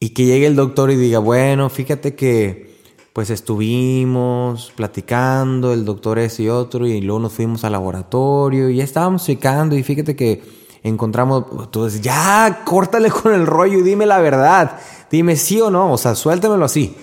Y 0.00 0.10
que 0.10 0.26
llegue 0.26 0.46
el 0.46 0.54
doctor 0.54 0.90
y 0.90 0.96
diga, 0.96 1.18
bueno, 1.18 1.70
fíjate 1.70 2.14
que 2.14 2.75
pues 3.16 3.30
estuvimos 3.30 4.74
platicando, 4.76 5.72
el 5.72 5.86
doctor 5.86 6.18
ese 6.18 6.42
y 6.42 6.48
otro, 6.50 6.86
y 6.86 7.00
luego 7.00 7.18
nos 7.18 7.32
fuimos 7.32 7.64
al 7.64 7.72
laboratorio 7.72 8.68
y 8.68 8.76
ya 8.76 8.84
estábamos 8.84 9.24
checando 9.24 9.74
y 9.74 9.82
fíjate 9.82 10.14
que 10.14 10.42
encontramos, 10.82 11.46
dices, 11.72 12.02
ya, 12.02 12.60
córtale 12.66 13.10
con 13.10 13.32
el 13.32 13.46
rollo 13.46 13.78
y 13.78 13.82
dime 13.82 14.04
la 14.04 14.18
verdad, 14.18 14.78
dime 15.10 15.36
sí 15.36 15.58
o 15.62 15.70
no, 15.70 15.90
o 15.92 15.96
sea, 15.96 16.14
suéltamelo 16.14 16.66
así, 16.66 16.94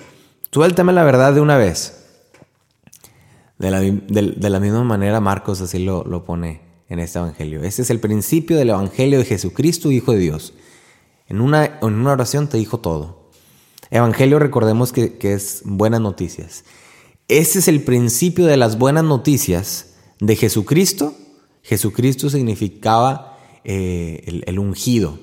suéltame 0.51 0.93
la 0.93 1.03
verdad 1.03 1.33
de 1.33 1.41
una 1.41 1.57
vez. 1.57 2.05
De 3.57 3.71
la, 3.71 3.79
de, 3.79 4.49
la 4.51 4.59
misma 4.59 4.83
manera 4.83 5.19
Marcos 5.19 5.61
así 5.61 5.79
lo, 5.79 6.03
lo 6.03 6.23
pone 6.23 6.61
en 6.89 6.99
este 6.99 7.17
Evangelio. 7.17 7.63
Este 7.63 7.81
es 7.81 7.89
el 7.89 7.99
principio 7.99 8.55
del 8.57 8.69
Evangelio 8.69 9.17
de 9.17 9.25
Jesucristo, 9.25 9.91
Hijo 9.91 10.11
de 10.11 10.19
Dios. 10.19 10.53
En 11.27 11.41
una, 11.41 11.65
en 11.65 11.93
una 11.95 12.11
oración 12.11 12.49
te 12.49 12.57
dijo 12.57 12.81
todo. 12.81 13.22
Evangelio 13.91 14.39
recordemos 14.39 14.91
que, 14.91 15.17
es 15.21 15.61
buenas 15.65 16.01
noticias. 16.01 16.63
Ese 17.27 17.59
es 17.59 17.67
el 17.67 17.83
principio 17.83 18.45
de 18.45 18.57
las 18.57 18.77
buenas 18.77 19.03
noticias 19.03 19.93
de 20.19 20.35
Jesucristo. 20.35 21.15
Jesucristo 21.61 22.29
significaba 22.29 23.37
eh, 23.63 24.43
el, 24.45 24.59
ungido, 24.59 25.19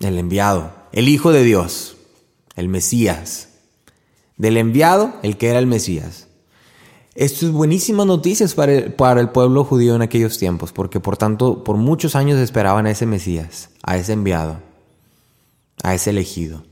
el 0.00 0.18
enviado, 0.18 0.72
el 0.92 1.08
Hijo 1.08 1.32
de 1.32 1.42
Dios, 1.42 1.96
el 2.56 2.68
Mesías. 2.68 3.48
Del 4.36 4.56
enviado, 4.56 5.14
el 5.22 5.36
que 5.36 5.48
era 5.48 5.58
el 5.58 5.66
Mesías. 5.66 6.28
Esto 7.14 7.46
es 7.46 7.52
buenísimas 7.52 8.06
noticias 8.06 8.54
para 8.54 8.72
el, 8.72 8.92
para 8.92 9.20
el, 9.20 9.28
pueblo 9.28 9.64
judío 9.64 9.94
en 9.94 10.02
aquellos 10.02 10.38
tiempos, 10.38 10.72
porque 10.72 10.98
por 10.98 11.16
tanto, 11.16 11.62
por 11.62 11.76
muchos 11.76 12.16
años 12.16 12.40
esperaban 12.40 12.86
a 12.86 12.90
ese 12.90 13.06
Mesías, 13.06 13.70
a 13.84 13.96
ese 13.96 14.12
enviado, 14.12 14.58
a 15.84 15.94
ese 15.94 16.10
elegido. 16.10 16.64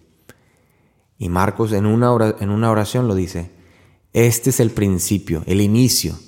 Y 1.22 1.28
Marcos 1.28 1.70
en 1.70 1.86
una, 1.86 2.34
en 2.40 2.50
una 2.50 2.68
oración 2.68 3.06
lo 3.06 3.14
dice, 3.14 3.52
este 4.12 4.50
es 4.50 4.58
el 4.58 4.72
principio, 4.72 5.44
el 5.46 5.60
inicio 5.60 6.18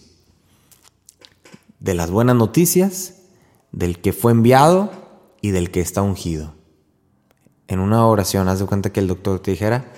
de 1.80 1.94
las 1.94 2.12
buenas 2.12 2.36
noticias, 2.36 3.22
del 3.72 4.00
que 4.00 4.12
fue 4.12 4.30
enviado 4.30 4.92
y 5.40 5.50
del 5.50 5.72
que 5.72 5.80
está 5.80 6.00
ungido. 6.00 6.54
En 7.66 7.80
una 7.80 8.06
oración, 8.06 8.46
haz 8.46 8.60
de 8.60 8.66
cuenta 8.66 8.92
que 8.92 9.00
el 9.00 9.08
doctor 9.08 9.40
te 9.40 9.50
dijera, 9.50 9.92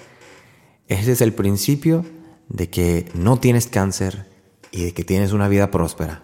este 0.88 1.12
es 1.12 1.20
el 1.20 1.34
principio 1.34 2.06
de 2.48 2.70
que 2.70 3.06
no 3.12 3.38
tienes 3.38 3.66
cáncer 3.66 4.32
y 4.70 4.84
de 4.84 4.94
que 4.94 5.04
tienes 5.04 5.32
una 5.32 5.48
vida 5.48 5.70
próspera. 5.70 6.22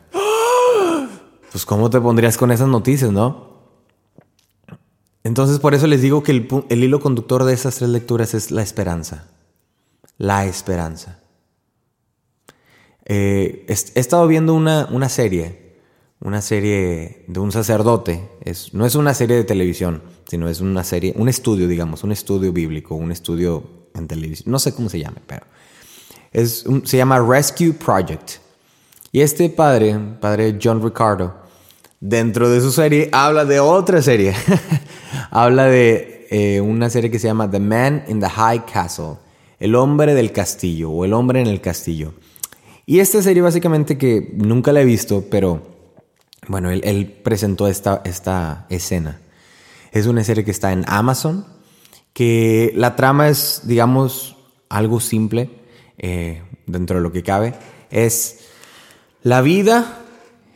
Pues 1.50 1.66
¿cómo 1.66 1.90
te 1.90 2.00
pondrías 2.00 2.38
con 2.38 2.50
esas 2.50 2.68
noticias, 2.68 3.12
no? 3.12 3.51
Entonces 5.24 5.58
por 5.58 5.74
eso 5.74 5.86
les 5.86 6.02
digo 6.02 6.22
que 6.22 6.32
el, 6.32 6.84
hilo 6.84 7.00
conductor 7.00 7.44
de 7.44 7.54
esas 7.54 7.76
tres 7.76 7.90
lecturas 7.90 8.34
es 8.34 8.50
la 8.50 8.62
esperanza. 8.62 9.28
La 10.18 10.46
esperanza. 10.46 11.20
Eh, 13.04 13.64
he, 13.68 14.00
estado 14.00 14.26
viendo 14.26 14.54
una, 14.54 14.88
una, 14.90 15.08
serie, 15.08 15.76
una 16.20 16.42
serie 16.42 17.24
de 17.28 17.40
un 17.40 17.52
sacerdote. 17.52 18.28
No 18.72 18.84
es 18.86 18.94
una 18.94 19.14
serie 19.14 19.36
de 19.36 19.44
televisión, 19.44 20.02
sino 20.28 20.48
es 20.48 20.60
una 20.60 20.84
serie, 20.84 21.14
un 21.16 21.28
estudio, 21.28 21.68
digamos, 21.68 22.02
un 22.02 22.12
estudio 22.12 22.52
bíblico, 22.52 22.94
un 22.94 23.12
estudio 23.12 23.64
en 23.94 24.08
televisión. 24.08 24.50
No 24.50 24.58
sé 24.58 24.74
cómo 24.74 24.88
se 24.88 24.98
llame, 24.98 25.20
pero 25.26 25.46
es 26.32 26.64
se 26.84 26.96
llama 26.96 27.20
Rescue 27.20 27.72
Project. 27.72 28.38
Y 29.12 29.20
este 29.20 29.50
padre, 29.50 29.98
padre 30.20 30.58
John 30.60 30.82
Ricardo, 30.82 31.34
dentro 32.00 32.48
de 32.48 32.60
su 32.60 32.72
serie 32.72 33.08
habla 33.12 33.44
de 33.44 33.60
otra 33.60 34.02
serie. 34.02 34.34
habla 35.30 35.66
de 35.66 36.26
eh, 36.30 36.60
una 36.60 36.88
serie 36.90 37.10
que 37.10 37.18
se 37.18 37.28
llama 37.28 37.50
The 37.50 37.60
Man 37.60 38.04
in 38.08 38.20
the 38.20 38.28
High 38.28 38.64
Castle, 38.64 39.16
el 39.58 39.74
hombre 39.74 40.14
del 40.14 40.32
castillo 40.32 40.90
o 40.90 41.04
el 41.04 41.12
hombre 41.12 41.40
en 41.40 41.46
el 41.46 41.60
castillo. 41.60 42.14
Y 42.86 43.00
esta 43.00 43.22
serie 43.22 43.42
básicamente 43.42 43.98
que 43.98 44.32
nunca 44.34 44.72
la 44.72 44.80
he 44.80 44.84
visto, 44.84 45.24
pero 45.30 45.62
bueno, 46.48 46.70
él, 46.70 47.20
presentó 47.22 47.68
esta, 47.68 48.02
esta 48.04 48.66
escena. 48.68 49.20
Es 49.92 50.06
una 50.06 50.24
serie 50.24 50.44
que 50.44 50.50
está 50.50 50.72
en 50.72 50.84
Amazon, 50.88 51.46
que 52.12 52.72
la 52.74 52.96
trama 52.96 53.28
es, 53.28 53.62
digamos, 53.64 54.36
algo 54.68 55.00
simple 55.00 55.50
eh, 55.98 56.42
dentro 56.66 56.96
de 56.96 57.02
lo 57.02 57.12
que 57.12 57.22
cabe. 57.22 57.54
Es 57.90 58.40
la 59.22 59.40
vida 59.42 59.98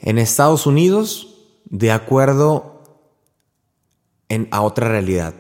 en 0.02 0.18
Estados 0.18 0.66
Unidos 0.66 1.34
de 1.66 1.92
acuerdo 1.92 2.75
a 4.50 4.61
otra 4.62 4.88
realidad, 4.88 5.35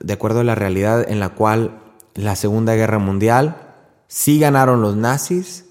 de 0.00 0.12
acuerdo 0.12 0.40
a 0.40 0.44
la 0.44 0.54
realidad 0.54 1.04
en 1.08 1.20
la 1.20 1.30
cual 1.30 1.80
la 2.14 2.36
Segunda 2.36 2.74
Guerra 2.74 2.98
Mundial 2.98 3.74
sí 4.08 4.38
ganaron 4.38 4.82
los 4.82 4.96
nazis 4.96 5.66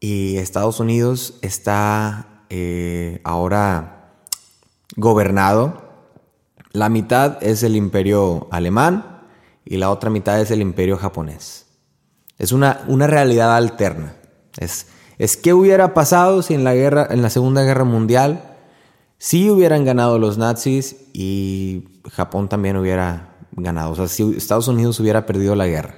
y 0.00 0.36
Estados 0.36 0.80
Unidos 0.80 1.38
está 1.42 2.44
eh, 2.50 3.20
ahora 3.24 4.14
gobernado. 4.96 5.84
La 6.72 6.88
mitad 6.88 7.42
es 7.42 7.62
el 7.62 7.76
imperio 7.76 8.48
alemán 8.50 9.22
y 9.64 9.78
la 9.78 9.90
otra 9.90 10.10
mitad 10.10 10.40
es 10.40 10.50
el 10.50 10.60
imperio 10.60 10.96
japonés. 10.96 11.66
Es 12.38 12.52
una, 12.52 12.84
una 12.86 13.06
realidad 13.06 13.56
alterna. 13.56 14.14
Es, 14.58 14.88
es 15.18 15.36
qué 15.36 15.54
hubiera 15.54 15.94
pasado 15.94 16.42
si 16.42 16.54
en 16.54 16.64
la 16.64 16.74
guerra, 16.74 17.06
en 17.10 17.22
la 17.22 17.30
Segunda 17.30 17.62
Guerra 17.62 17.84
Mundial, 17.84 18.55
si 19.18 19.50
hubieran 19.50 19.84
ganado 19.84 20.18
los 20.18 20.38
nazis 20.38 20.96
y 21.12 21.84
Japón 22.10 22.48
también 22.48 22.76
hubiera 22.76 23.36
ganado. 23.52 23.92
O 23.92 23.96
sea, 23.96 24.08
si 24.08 24.22
Estados 24.36 24.68
Unidos 24.68 25.00
hubiera 25.00 25.26
perdido 25.26 25.54
la 25.54 25.66
guerra. 25.66 25.96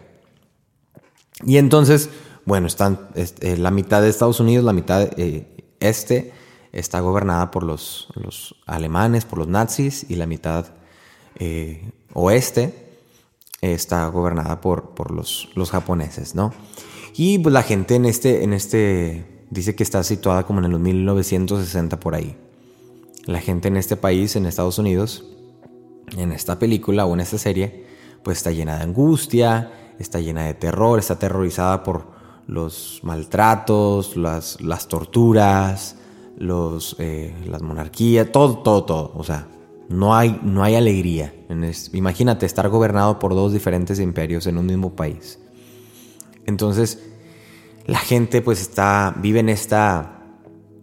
Y 1.44 1.56
entonces, 1.56 2.10
bueno, 2.44 2.66
están 2.66 3.08
este, 3.14 3.56
la 3.56 3.70
mitad 3.70 4.02
de 4.02 4.08
Estados 4.08 4.40
Unidos, 4.40 4.64
la 4.64 4.72
mitad 4.72 5.08
eh, 5.16 5.46
este, 5.80 6.32
está 6.72 7.00
gobernada 7.00 7.50
por 7.50 7.62
los, 7.64 8.08
los, 8.14 8.56
alemanes, 8.66 9.24
por 9.24 9.38
los 9.38 9.48
nazis, 9.48 10.06
y 10.08 10.16
la 10.16 10.26
mitad 10.26 10.66
eh, 11.36 11.90
oeste 12.12 12.98
está 13.60 14.06
gobernada 14.08 14.60
por, 14.60 14.90
por 14.90 15.10
los, 15.10 15.48
los, 15.54 15.70
japoneses, 15.70 16.34
¿no? 16.34 16.52
Y 17.14 17.38
pues 17.38 17.52
la 17.52 17.62
gente 17.62 17.96
en 17.96 18.04
este, 18.06 18.44
en 18.44 18.52
este, 18.52 19.44
dice 19.50 19.74
que 19.74 19.82
está 19.82 20.04
situada 20.04 20.44
como 20.44 20.60
en 20.60 20.66
el 20.72 20.78
1960 20.78 21.98
por 21.98 22.14
ahí 22.14 22.36
la 23.28 23.40
gente 23.42 23.68
en 23.68 23.76
este 23.76 23.96
país, 23.96 24.36
en 24.36 24.46
Estados 24.46 24.78
Unidos, 24.78 25.22
en 26.16 26.32
esta 26.32 26.58
película 26.58 27.04
o 27.04 27.12
en 27.12 27.20
esta 27.20 27.36
serie, 27.36 27.84
pues 28.22 28.38
está 28.38 28.52
llena 28.52 28.78
de 28.78 28.84
angustia, 28.84 29.70
está 29.98 30.18
llena 30.18 30.46
de 30.46 30.54
terror, 30.54 30.98
está 30.98 31.14
aterrorizada 31.14 31.82
por 31.82 32.06
los 32.46 33.00
maltratos, 33.02 34.16
las, 34.16 34.62
las 34.62 34.88
torturas, 34.88 35.96
los, 36.38 36.96
eh, 37.00 37.34
las 37.44 37.60
monarquías, 37.60 38.32
todo, 38.32 38.60
todo, 38.60 38.84
todo. 38.84 39.12
O 39.14 39.24
sea, 39.24 39.46
no 39.90 40.16
hay, 40.16 40.40
no 40.42 40.64
hay 40.64 40.76
alegría. 40.76 41.34
imagínate 41.92 42.46
estar 42.46 42.66
gobernado 42.70 43.18
por 43.18 43.34
dos 43.34 43.52
diferentes 43.52 44.00
imperios 44.00 44.46
en 44.46 44.56
un 44.56 44.64
mismo 44.64 44.96
país. 44.96 45.38
Entonces, 46.46 47.04
la 47.84 47.98
gente 47.98 48.40
pues 48.40 48.62
está, 48.62 49.14
vive 49.20 49.40
en 49.40 49.50
esta 49.50 50.22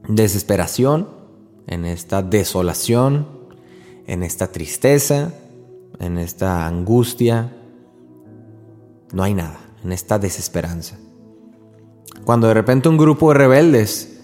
desesperación 0.08 1.25
en 1.68 1.86
esta 1.86 2.22
desolación, 2.22 3.28
en 4.08 4.24
esta 4.24 4.52
tristeza, 4.52 5.34
en 6.00 6.18
esta 6.18 6.68
angustia. 6.68 7.52
No 9.14 9.24
hay 9.24 9.34
nada, 9.34 9.60
en 9.84 9.92
esta 9.92 10.20
desesperanza. 10.20 10.98
Cuando 12.24 12.48
de 12.48 12.54
repente 12.54 12.90
un 12.90 12.98
grupo 12.98 13.30
de 13.30 13.40
rebeldes 13.40 14.20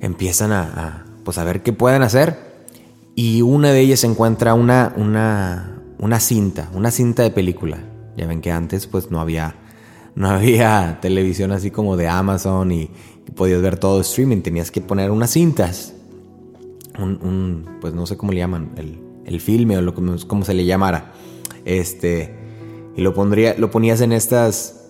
empiezan 0.00 0.52
a, 0.52 1.04
pues 1.24 1.38
a 1.38 1.44
ver 1.44 1.62
qué 1.62 1.72
pueden 1.72 2.02
hacer 2.02 2.66
y 3.14 3.42
una 3.42 3.72
de 3.72 3.80
ellas 3.80 4.04
encuentra 4.04 4.54
una, 4.54 4.92
una, 4.96 5.82
una 5.98 6.20
cinta, 6.20 6.70
una 6.74 6.90
cinta 6.90 7.22
de 7.22 7.30
película. 7.30 7.78
Ya 8.16 8.26
ven 8.26 8.40
que 8.40 8.52
antes 8.52 8.86
pues 8.86 9.10
no 9.10 9.20
había, 9.20 9.56
no 10.14 10.28
había 10.28 10.98
televisión 11.02 11.52
así 11.52 11.70
como 11.70 11.96
de 11.96 12.08
Amazon 12.08 12.70
y, 12.70 12.90
y 13.26 13.30
podías 13.32 13.60
ver 13.62 13.78
todo 13.78 14.00
streaming, 14.00 14.42
tenías 14.42 14.70
que 14.70 14.80
poner 14.80 15.10
unas 15.10 15.30
cintas 15.30 15.94
un, 16.98 17.78
pues 17.80 17.94
no 17.94 18.06
sé 18.06 18.16
cómo 18.16 18.32
le 18.32 18.38
llaman, 18.38 18.72
el, 18.76 18.98
el 19.24 19.40
filme 19.40 19.76
o 19.76 19.82
lo 19.82 19.94
como 19.94 20.44
se 20.44 20.54
le 20.54 20.64
llamara. 20.64 21.12
Este, 21.64 22.34
y 22.96 23.02
lo 23.02 23.14
pondría, 23.14 23.54
lo 23.58 23.70
ponías 23.70 24.00
en 24.00 24.12
estas, 24.12 24.88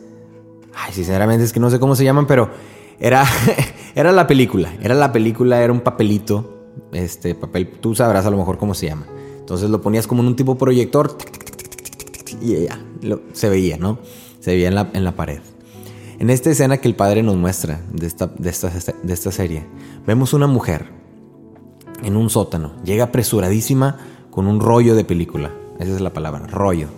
ay, 0.74 0.92
sinceramente 0.92 1.44
es 1.44 1.52
que 1.52 1.60
no 1.60 1.70
sé 1.70 1.78
cómo 1.78 1.94
se 1.94 2.04
llaman, 2.04 2.26
pero 2.26 2.50
era, 2.98 3.24
era 3.94 4.12
la 4.12 4.26
película, 4.26 4.72
era 4.80 4.94
la 4.94 5.12
película, 5.12 5.62
era 5.62 5.72
un 5.72 5.80
papelito, 5.80 6.72
este 6.92 7.34
papel, 7.34 7.68
tú 7.80 7.94
sabrás 7.94 8.26
a 8.26 8.30
lo 8.30 8.36
mejor 8.36 8.58
cómo 8.58 8.74
se 8.74 8.86
llama. 8.86 9.06
Entonces 9.40 9.70
lo 9.70 9.80
ponías 9.80 10.06
como 10.06 10.22
en 10.22 10.28
un 10.28 10.36
tipo 10.36 10.56
proyector 10.56 11.16
y 12.40 12.64
ya, 12.64 12.80
se 13.32 13.48
veía, 13.48 13.76
¿no? 13.76 13.98
Se 14.40 14.52
veía 14.52 14.68
en 14.68 14.74
la, 14.74 14.90
en 14.92 15.04
la 15.04 15.16
pared. 15.16 15.40
En 16.18 16.30
esta 16.30 16.50
escena 16.50 16.78
que 16.78 16.88
el 16.88 16.94
padre 16.94 17.22
nos 17.22 17.36
muestra 17.36 17.80
de 17.92 18.06
esta, 18.06 18.26
de 18.26 18.50
esta, 18.50 18.70
de 18.70 19.12
esta 19.12 19.32
serie, 19.32 19.66
vemos 20.06 20.32
una 20.32 20.46
mujer 20.46 20.97
en 22.02 22.16
un 22.16 22.30
sótano. 22.30 22.72
Llega 22.84 23.04
apresuradísima 23.04 23.96
con 24.30 24.46
un 24.46 24.60
rollo 24.60 24.94
de 24.94 25.04
película. 25.04 25.50
Esa 25.78 25.94
es 25.94 26.00
la 26.00 26.12
palabra, 26.12 26.46
rollo. 26.46 26.88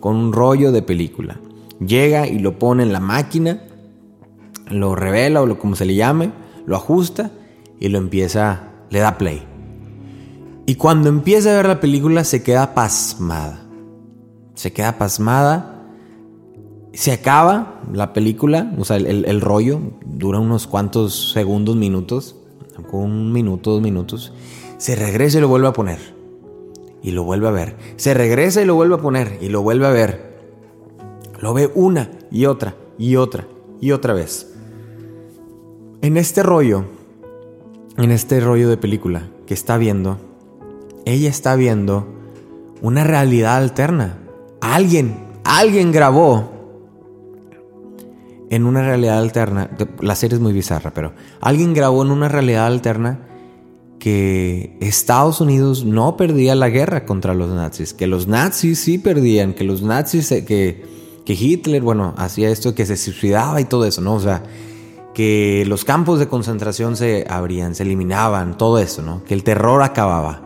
Con 0.00 0.16
un 0.16 0.32
rollo 0.32 0.72
de 0.72 0.82
película. 0.82 1.40
Llega 1.80 2.26
y 2.26 2.38
lo 2.38 2.58
pone 2.58 2.82
en 2.82 2.92
la 2.92 3.00
máquina, 3.00 3.62
lo 4.68 4.94
revela 4.94 5.42
o 5.42 5.46
lo 5.46 5.58
como 5.58 5.76
se 5.76 5.84
le 5.84 5.94
llame, 5.94 6.32
lo 6.66 6.76
ajusta 6.76 7.30
y 7.78 7.88
lo 7.88 7.98
empieza, 7.98 8.70
le 8.90 8.98
da 9.00 9.18
play. 9.18 9.42
Y 10.66 10.74
cuando 10.74 11.08
empieza 11.08 11.50
a 11.50 11.56
ver 11.56 11.66
la 11.66 11.80
película 11.80 12.24
se 12.24 12.42
queda 12.42 12.74
pasmada. 12.74 13.60
Se 14.54 14.72
queda 14.72 14.98
pasmada. 14.98 15.86
Se 16.92 17.12
acaba 17.12 17.80
la 17.92 18.12
película, 18.12 18.72
o 18.76 18.84
sea, 18.84 18.96
el, 18.96 19.24
el 19.24 19.40
rollo 19.40 19.80
dura 20.04 20.40
unos 20.40 20.66
cuantos 20.66 21.32
segundos, 21.32 21.76
minutos, 21.76 22.34
un 22.92 23.32
minuto, 23.32 23.72
dos 23.72 23.82
minutos. 23.82 24.32
Se 24.78 24.94
regresa 24.96 25.38
y 25.38 25.40
lo 25.40 25.48
vuelve 25.48 25.68
a 25.68 25.72
poner. 25.72 25.98
Y 27.02 27.12
lo 27.12 27.24
vuelve 27.24 27.48
a 27.48 27.52
ver. 27.52 27.76
Se 27.96 28.14
regresa 28.14 28.62
y 28.62 28.64
lo 28.64 28.74
vuelve 28.74 28.96
a 28.96 28.98
poner. 28.98 29.38
Y 29.40 29.48
lo 29.48 29.62
vuelve 29.62 29.86
a 29.86 29.90
ver. 29.90 30.38
Lo 31.40 31.54
ve 31.54 31.70
una 31.74 32.10
y 32.30 32.46
otra 32.46 32.74
y 32.98 33.16
otra 33.16 33.46
y 33.80 33.92
otra 33.92 34.14
vez. 34.14 34.52
En 36.02 36.16
este 36.16 36.42
rollo, 36.42 36.84
en 37.96 38.10
este 38.10 38.40
rollo 38.40 38.68
de 38.68 38.76
película 38.76 39.28
que 39.46 39.54
está 39.54 39.76
viendo, 39.76 40.18
ella 41.04 41.28
está 41.28 41.56
viendo 41.56 42.06
una 42.82 43.04
realidad 43.04 43.56
alterna. 43.56 44.18
Alguien, 44.60 45.16
alguien 45.44 45.92
grabó 45.92 46.57
en 48.50 48.66
una 48.66 48.82
realidad 48.82 49.18
alterna. 49.18 49.70
La 50.00 50.14
serie 50.14 50.36
es 50.36 50.40
muy 50.40 50.52
bizarra, 50.52 50.92
pero 50.92 51.12
alguien 51.40 51.74
grabó 51.74 52.02
en 52.02 52.10
una 52.10 52.28
realidad 52.28 52.66
alterna 52.66 53.20
que 53.98 54.76
Estados 54.80 55.40
Unidos 55.40 55.84
no 55.84 56.16
perdía 56.16 56.54
la 56.54 56.68
guerra 56.68 57.04
contra 57.04 57.34
los 57.34 57.50
nazis, 57.50 57.92
que 57.92 58.06
los 58.06 58.26
nazis 58.26 58.78
sí 58.78 58.98
perdían, 58.98 59.54
que 59.54 59.64
los 59.64 59.82
nazis, 59.82 60.28
que, 60.28 60.84
Hitler, 61.26 61.82
bueno, 61.82 62.14
hacía 62.16 62.48
esto, 62.48 62.74
que 62.74 62.86
se 62.86 62.96
suicidaba 62.96 63.60
y 63.60 63.64
todo 63.64 63.84
eso, 63.84 64.00
¿no? 64.00 64.14
O 64.14 64.20
sea, 64.20 64.44
que 65.14 65.64
los 65.66 65.84
campos 65.84 66.20
de 66.20 66.28
concentración 66.28 66.96
se 66.96 67.26
abrían, 67.28 67.74
se 67.74 67.82
eliminaban, 67.82 68.56
todo 68.56 68.78
eso, 68.78 69.02
¿no? 69.02 69.24
Que 69.24 69.34
el 69.34 69.42
terror 69.42 69.82
acababa. 69.82 70.42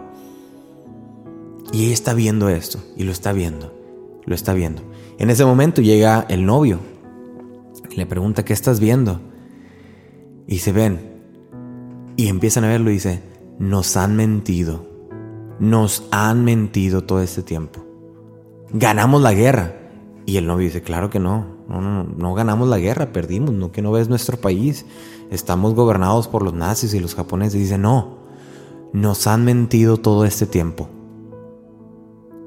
Y 1.72 1.84
ella 1.84 1.94
está 1.94 2.14
viendo 2.14 2.48
esto, 2.48 2.78
y 2.96 3.04
lo 3.04 3.12
está 3.12 3.32
viendo, 3.32 3.72
lo 4.24 4.34
está 4.34 4.54
viendo. 4.54 4.82
En 5.18 5.30
ese 5.30 5.44
momento 5.44 5.82
llega 5.82 6.26
el 6.28 6.44
novio, 6.44 6.80
y 7.92 7.96
le 7.96 8.06
pregunta, 8.06 8.44
¿qué 8.44 8.52
estás 8.52 8.80
viendo? 8.80 9.20
Y 10.46 10.58
se 10.58 10.72
ven, 10.72 11.12
y 12.16 12.28
empiezan 12.28 12.64
a 12.64 12.68
verlo 12.68 12.90
y 12.90 12.94
dice, 12.94 13.22
nos 13.58 13.96
han 13.96 14.16
mentido, 14.16 14.86
nos 15.58 16.04
han 16.10 16.44
mentido 16.44 17.02
todo 17.02 17.22
este 17.22 17.42
tiempo. 17.42 17.84
Ganamos 18.72 19.22
la 19.22 19.34
guerra. 19.34 19.78
Y 20.24 20.36
el 20.36 20.46
novio 20.46 20.66
dice, 20.66 20.82
claro 20.82 21.10
que 21.10 21.18
no, 21.18 21.46
no, 21.68 21.80
no, 21.80 22.04
no 22.04 22.34
ganamos 22.34 22.68
la 22.68 22.78
guerra, 22.78 23.12
perdimos, 23.12 23.52
no 23.52 23.72
que 23.72 23.82
no 23.82 23.90
ves 23.90 24.08
nuestro 24.08 24.36
país, 24.36 24.86
estamos 25.30 25.74
gobernados 25.74 26.28
por 26.28 26.42
los 26.42 26.54
nazis 26.54 26.94
y 26.94 27.00
los 27.00 27.14
japoneses. 27.16 27.60
Dice, 27.60 27.76
no, 27.76 28.18
nos 28.92 29.26
han 29.26 29.44
mentido 29.44 29.96
todo 29.96 30.24
este 30.24 30.46
tiempo. 30.46 30.88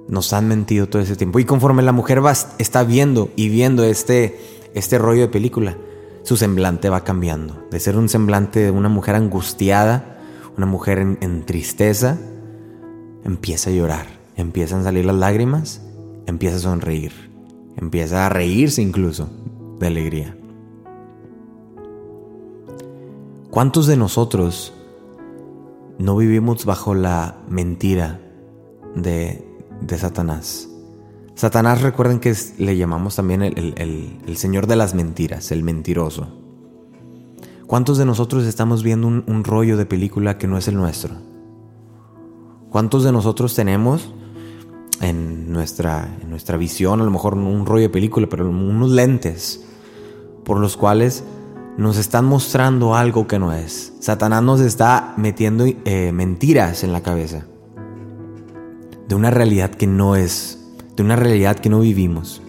Nos 0.08 0.32
han 0.34 0.48
mentido 0.48 0.88
todo 0.88 1.02
este 1.02 1.16
tiempo. 1.16 1.40
Y 1.40 1.46
conforme 1.46 1.82
la 1.82 1.92
mujer 1.92 2.24
va, 2.24 2.32
está 2.32 2.84
viendo 2.84 3.30
y 3.36 3.50
viendo 3.50 3.84
este, 3.84 4.40
este 4.76 4.98
rollo 4.98 5.22
de 5.22 5.28
película, 5.30 5.78
su 6.24 6.38
semblante 6.38 6.90
va 6.90 7.04
cambiando. 7.04 7.66
De 7.72 7.80
ser 7.80 7.98
un 7.98 8.10
semblante 8.10 8.60
de 8.60 8.72
una 8.72 8.90
mujer 8.90 9.16
angustiada, 9.16 10.20
una 10.58 10.66
mujer 10.66 11.00
en, 11.00 11.46
tristeza, 11.46 12.18
empieza 13.24 13.70
a 13.70 13.74
llorar, 13.74 14.08
empiezan 14.36 14.82
a 14.82 14.84
salir 14.84 15.06
las 15.06 15.16
lágrimas, 15.16 15.82
empieza 16.26 16.58
a 16.58 16.60
sonreír, 16.60 17.14
empieza 17.78 18.26
a 18.26 18.30
reírse 18.30 18.82
incluso 18.82 19.30
de 19.80 19.88
alegría. 19.88 20.38
¿Cuántos 23.50 23.88
de 23.88 23.96
nosotros 23.96 24.74
no 25.98 26.18
vivimos 26.18 26.66
bajo 26.66 26.94
la 26.94 27.38
mentira 27.48 28.20
de, 28.94 29.48
de 29.80 29.98
Satanás? 29.98 30.70
Satanás 31.36 31.82
recuerden 31.82 32.20
que 32.20 32.34
le 32.58 32.78
llamamos 32.78 33.16
también 33.18 33.42
el, 33.42 33.58
el- 33.78 34.20
el- 34.26 34.38
señor 34.38 34.68
de 34.68 34.78
las 34.78 34.94
mentiras, 34.96 35.52
el 35.52 35.64
mentiroso. 35.64 36.28
¿Cuántos 37.68 37.98
de 37.98 38.06
nosotros 38.06 38.46
estamos 38.46 38.84
viendo 38.84 39.08
un, 39.08 39.44
rollo 39.44 39.76
de 39.76 39.86
película 39.86 40.38
que 40.38 40.48
no 40.48 40.58
es 40.58 40.68
el 40.68 40.76
nuestro? 40.76 41.16
¿Cuántos 42.70 43.04
de 43.04 43.12
nosotros 43.12 43.54
tenemos 43.56 44.14
en 45.02 45.52
nuestra, 45.52 46.18
en 46.22 46.30
nuestra 46.30 46.58
visión, 46.58 47.02
a 47.02 47.04
lo 47.04 47.12
mejor 47.12 47.34
un 47.34 47.66
rollo 47.66 47.84
de 47.84 47.90
película, 47.90 48.28
pero 48.30 48.48
unos 48.50 48.92
lentes 48.92 49.66
por 50.46 50.60
los 50.60 50.78
cuales 50.78 51.24
nos 51.78 51.98
están 51.98 52.26
mostrando 52.26 52.96
algo 52.96 53.28
que 53.28 53.40
no 53.40 53.52
es? 53.52 53.94
Satanás 54.00 54.42
nos 54.44 54.62
está 54.62 55.14
metiendo 55.18 55.66
eh, 55.66 56.12
mentiras 56.14 56.84
en 56.84 56.94
la 56.94 57.02
cabeza 57.02 57.46
de 59.08 59.16
una 59.16 59.32
realidad 59.32 59.72
que 59.72 59.88
no 59.88 60.16
es, 60.16 60.65
de 60.96 61.04
una 61.04 61.16
realidad 61.16 61.58
que 61.58 61.70
no 61.70 61.80
vivimos, 61.80 62.42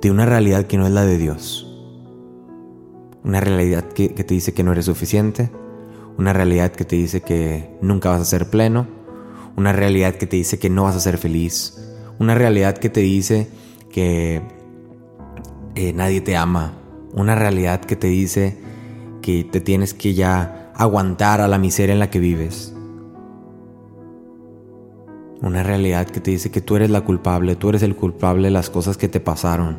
de 0.00 0.10
una 0.10 0.26
realidad 0.26 0.66
que 0.66 0.76
no 0.76 0.86
es 0.86 0.92
la 0.92 1.04
de 1.04 1.18
Dios. 1.18 1.70
Una 3.22 3.40
realidad 3.40 3.84
que, 3.84 4.14
que 4.14 4.24
te 4.24 4.34
dice 4.34 4.52
que 4.52 4.62
no 4.62 4.72
eres 4.72 4.84
suficiente, 4.84 5.50
una 6.18 6.32
realidad 6.32 6.72
que 6.72 6.84
te 6.84 6.96
dice 6.96 7.22
que 7.22 7.76
nunca 7.80 8.10
vas 8.10 8.20
a 8.20 8.26
ser 8.26 8.50
pleno, 8.50 8.86
una 9.56 9.72
realidad 9.72 10.14
que 10.16 10.26
te 10.26 10.36
dice 10.36 10.58
que 10.58 10.68
no 10.68 10.84
vas 10.84 10.96
a 10.96 11.00
ser 11.00 11.18
feliz, 11.18 11.78
una 12.18 12.34
realidad 12.34 12.76
que 12.76 12.90
te 12.90 13.00
dice 13.00 13.48
que 13.90 14.42
eh, 15.74 15.92
nadie 15.92 16.20
te 16.20 16.36
ama, 16.36 16.74
una 17.12 17.34
realidad 17.34 17.80
que 17.80 17.96
te 17.96 18.08
dice 18.08 18.58
que 19.22 19.44
te 19.44 19.60
tienes 19.60 19.94
que 19.94 20.12
ya 20.12 20.72
aguantar 20.74 21.40
a 21.40 21.48
la 21.48 21.58
miseria 21.58 21.94
en 21.94 21.98
la 21.98 22.10
que 22.10 22.18
vives. 22.18 22.73
Una 25.44 25.62
realidad 25.62 26.06
que 26.06 26.20
te 26.20 26.30
dice 26.30 26.50
que 26.50 26.62
tú 26.62 26.74
eres 26.74 26.88
la 26.88 27.02
culpable, 27.02 27.54
tú 27.54 27.68
eres 27.68 27.82
el 27.82 27.94
culpable 27.94 28.48
de 28.48 28.50
las 28.50 28.70
cosas 28.70 28.96
que 28.96 29.08
te 29.08 29.20
pasaron. 29.20 29.76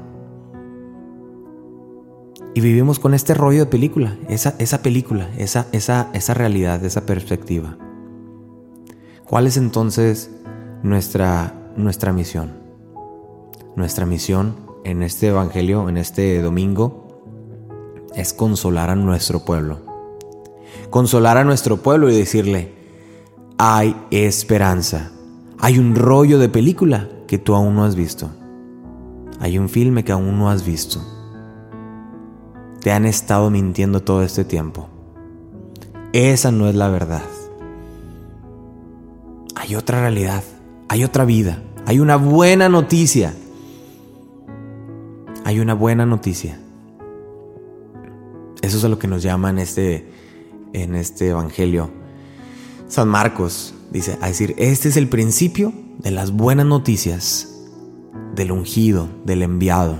Y 2.53 2.61
vivimos 2.61 2.99
con 2.99 3.15
este 3.15 3.33
rollo 3.33 3.61
de 3.61 3.65
película, 3.65 4.15
esa, 4.29 4.53
esa 4.59 4.83
película, 4.83 5.31
esa, 5.39 5.65
esa, 5.71 6.11
esa 6.13 6.35
realidad, 6.35 6.85
esa 6.85 7.07
perspectiva. 7.07 7.79
¿Cuál 9.25 9.47
es 9.47 9.57
entonces 9.57 10.29
nuestra, 10.83 11.71
nuestra 11.75 12.13
misión? 12.13 12.53
Nuestra 13.75 14.05
misión 14.05 14.57
en 14.83 15.01
este 15.01 15.29
Evangelio, 15.29 15.89
en 15.89 15.97
este 15.97 16.43
domingo, 16.43 17.23
es 18.13 18.33
consolar 18.33 18.91
a 18.91 18.95
nuestro 18.95 19.43
pueblo. 19.43 19.79
Consolar 20.91 21.37
a 21.37 21.43
nuestro 21.43 21.77
pueblo 21.77 22.07
y 22.11 22.15
decirle, 22.15 22.71
hay 23.57 23.99
esperanza. 24.11 25.11
Hay 25.65 25.79
un 25.79 25.95
rollo 25.95 26.37
de 26.37 26.47
película 26.47 27.09
que 27.25 27.39
tú 27.39 27.55
aún 27.55 27.73
no 27.73 27.85
has 27.85 27.95
visto. 27.95 28.29
Hay 29.39 29.57
un 29.57 29.67
filme 29.67 30.03
que 30.03 30.11
aún 30.11 30.37
no 30.37 30.51
has 30.51 30.63
visto. 30.63 31.01
Te 32.81 32.91
han 32.91 33.07
estado 33.07 33.49
mintiendo 33.49 34.03
todo 34.03 34.21
este 34.21 34.45
tiempo. 34.45 34.87
Esa 36.13 36.51
no 36.51 36.67
es 36.69 36.75
la 36.75 36.89
verdad. 36.89 37.23
Hay 39.55 39.75
otra 39.75 40.01
realidad, 40.01 40.43
hay 40.87 41.03
otra 41.03 41.25
vida, 41.25 41.63
hay 41.87 41.99
una 41.99 42.17
buena 42.17 42.69
noticia. 42.69 43.33
Hay 45.45 45.59
una 45.59 45.73
buena 45.73 46.05
noticia. 46.05 46.59
Eso 48.61 48.77
es 48.77 48.83
a 48.83 48.87
lo 48.87 48.99
que 48.99 49.07
nos 49.07 49.23
llama 49.23 49.49
en 49.49 49.57
este, 49.57 50.11
en 50.73 50.93
este 50.93 51.29
evangelio. 51.29 51.89
San 52.87 53.07
Marcos 53.07 53.73
dice, 53.91 54.17
a 54.21 54.27
decir, 54.27 54.55
este 54.57 54.89
es 54.89 54.97
el 54.97 55.07
principio 55.07 55.73
de 55.99 56.11
las 56.11 56.31
buenas 56.31 56.65
noticias, 56.65 57.55
del 58.35 58.51
ungido, 58.51 59.07
del 59.25 59.43
enviado. 59.43 59.97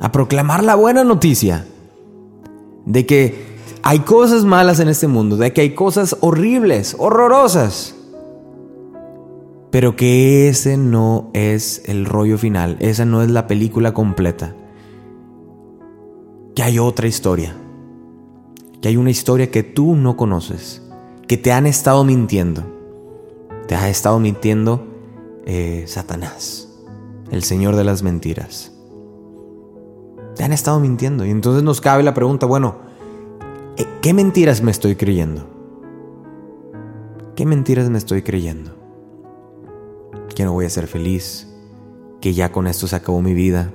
A 0.00 0.12
proclamar 0.12 0.64
la 0.64 0.74
buena 0.74 1.04
noticia 1.04 1.66
de 2.86 3.06
que 3.06 3.50
hay 3.82 4.00
cosas 4.00 4.44
malas 4.44 4.80
en 4.80 4.88
este 4.88 5.06
mundo, 5.06 5.36
de 5.36 5.52
que 5.52 5.60
hay 5.60 5.74
cosas 5.74 6.16
horribles, 6.20 6.96
horrorosas. 6.98 7.94
Pero 9.70 9.94
que 9.94 10.48
ese 10.48 10.76
no 10.76 11.30
es 11.32 11.82
el 11.86 12.04
rollo 12.04 12.38
final, 12.38 12.76
esa 12.80 13.04
no 13.04 13.22
es 13.22 13.30
la 13.30 13.46
película 13.46 13.94
completa. 13.94 14.54
Que 16.54 16.62
hay 16.62 16.78
otra 16.78 17.06
historia. 17.06 17.54
Que 18.82 18.88
hay 18.88 18.96
una 18.96 19.10
historia 19.10 19.50
que 19.50 19.62
tú 19.62 19.94
no 19.94 20.16
conoces. 20.16 20.82
Que 21.30 21.36
te 21.36 21.52
han 21.52 21.68
estado 21.68 22.02
mintiendo. 22.02 22.64
Te 23.68 23.76
ha 23.76 23.88
estado 23.88 24.18
mintiendo 24.18 24.84
eh, 25.46 25.84
Satanás, 25.86 26.76
el 27.30 27.44
Señor 27.44 27.76
de 27.76 27.84
las 27.84 28.02
mentiras. 28.02 28.72
Te 30.34 30.42
han 30.42 30.52
estado 30.52 30.80
mintiendo. 30.80 31.24
Y 31.24 31.30
entonces 31.30 31.62
nos 31.62 31.80
cabe 31.80 32.02
la 32.02 32.14
pregunta, 32.14 32.46
bueno, 32.46 32.78
¿eh, 33.76 33.86
¿qué 34.02 34.12
mentiras 34.12 34.60
me 34.60 34.72
estoy 34.72 34.96
creyendo? 34.96 35.46
¿qué 37.36 37.46
mentiras 37.46 37.88
me 37.90 37.98
estoy 37.98 38.22
creyendo? 38.22 38.72
Que 40.34 40.44
no 40.44 40.52
voy 40.52 40.64
a 40.64 40.68
ser 40.70 40.88
feliz, 40.88 41.48
que 42.20 42.34
ya 42.34 42.50
con 42.50 42.66
esto 42.66 42.88
se 42.88 42.96
acabó 42.96 43.22
mi 43.22 43.34
vida, 43.34 43.70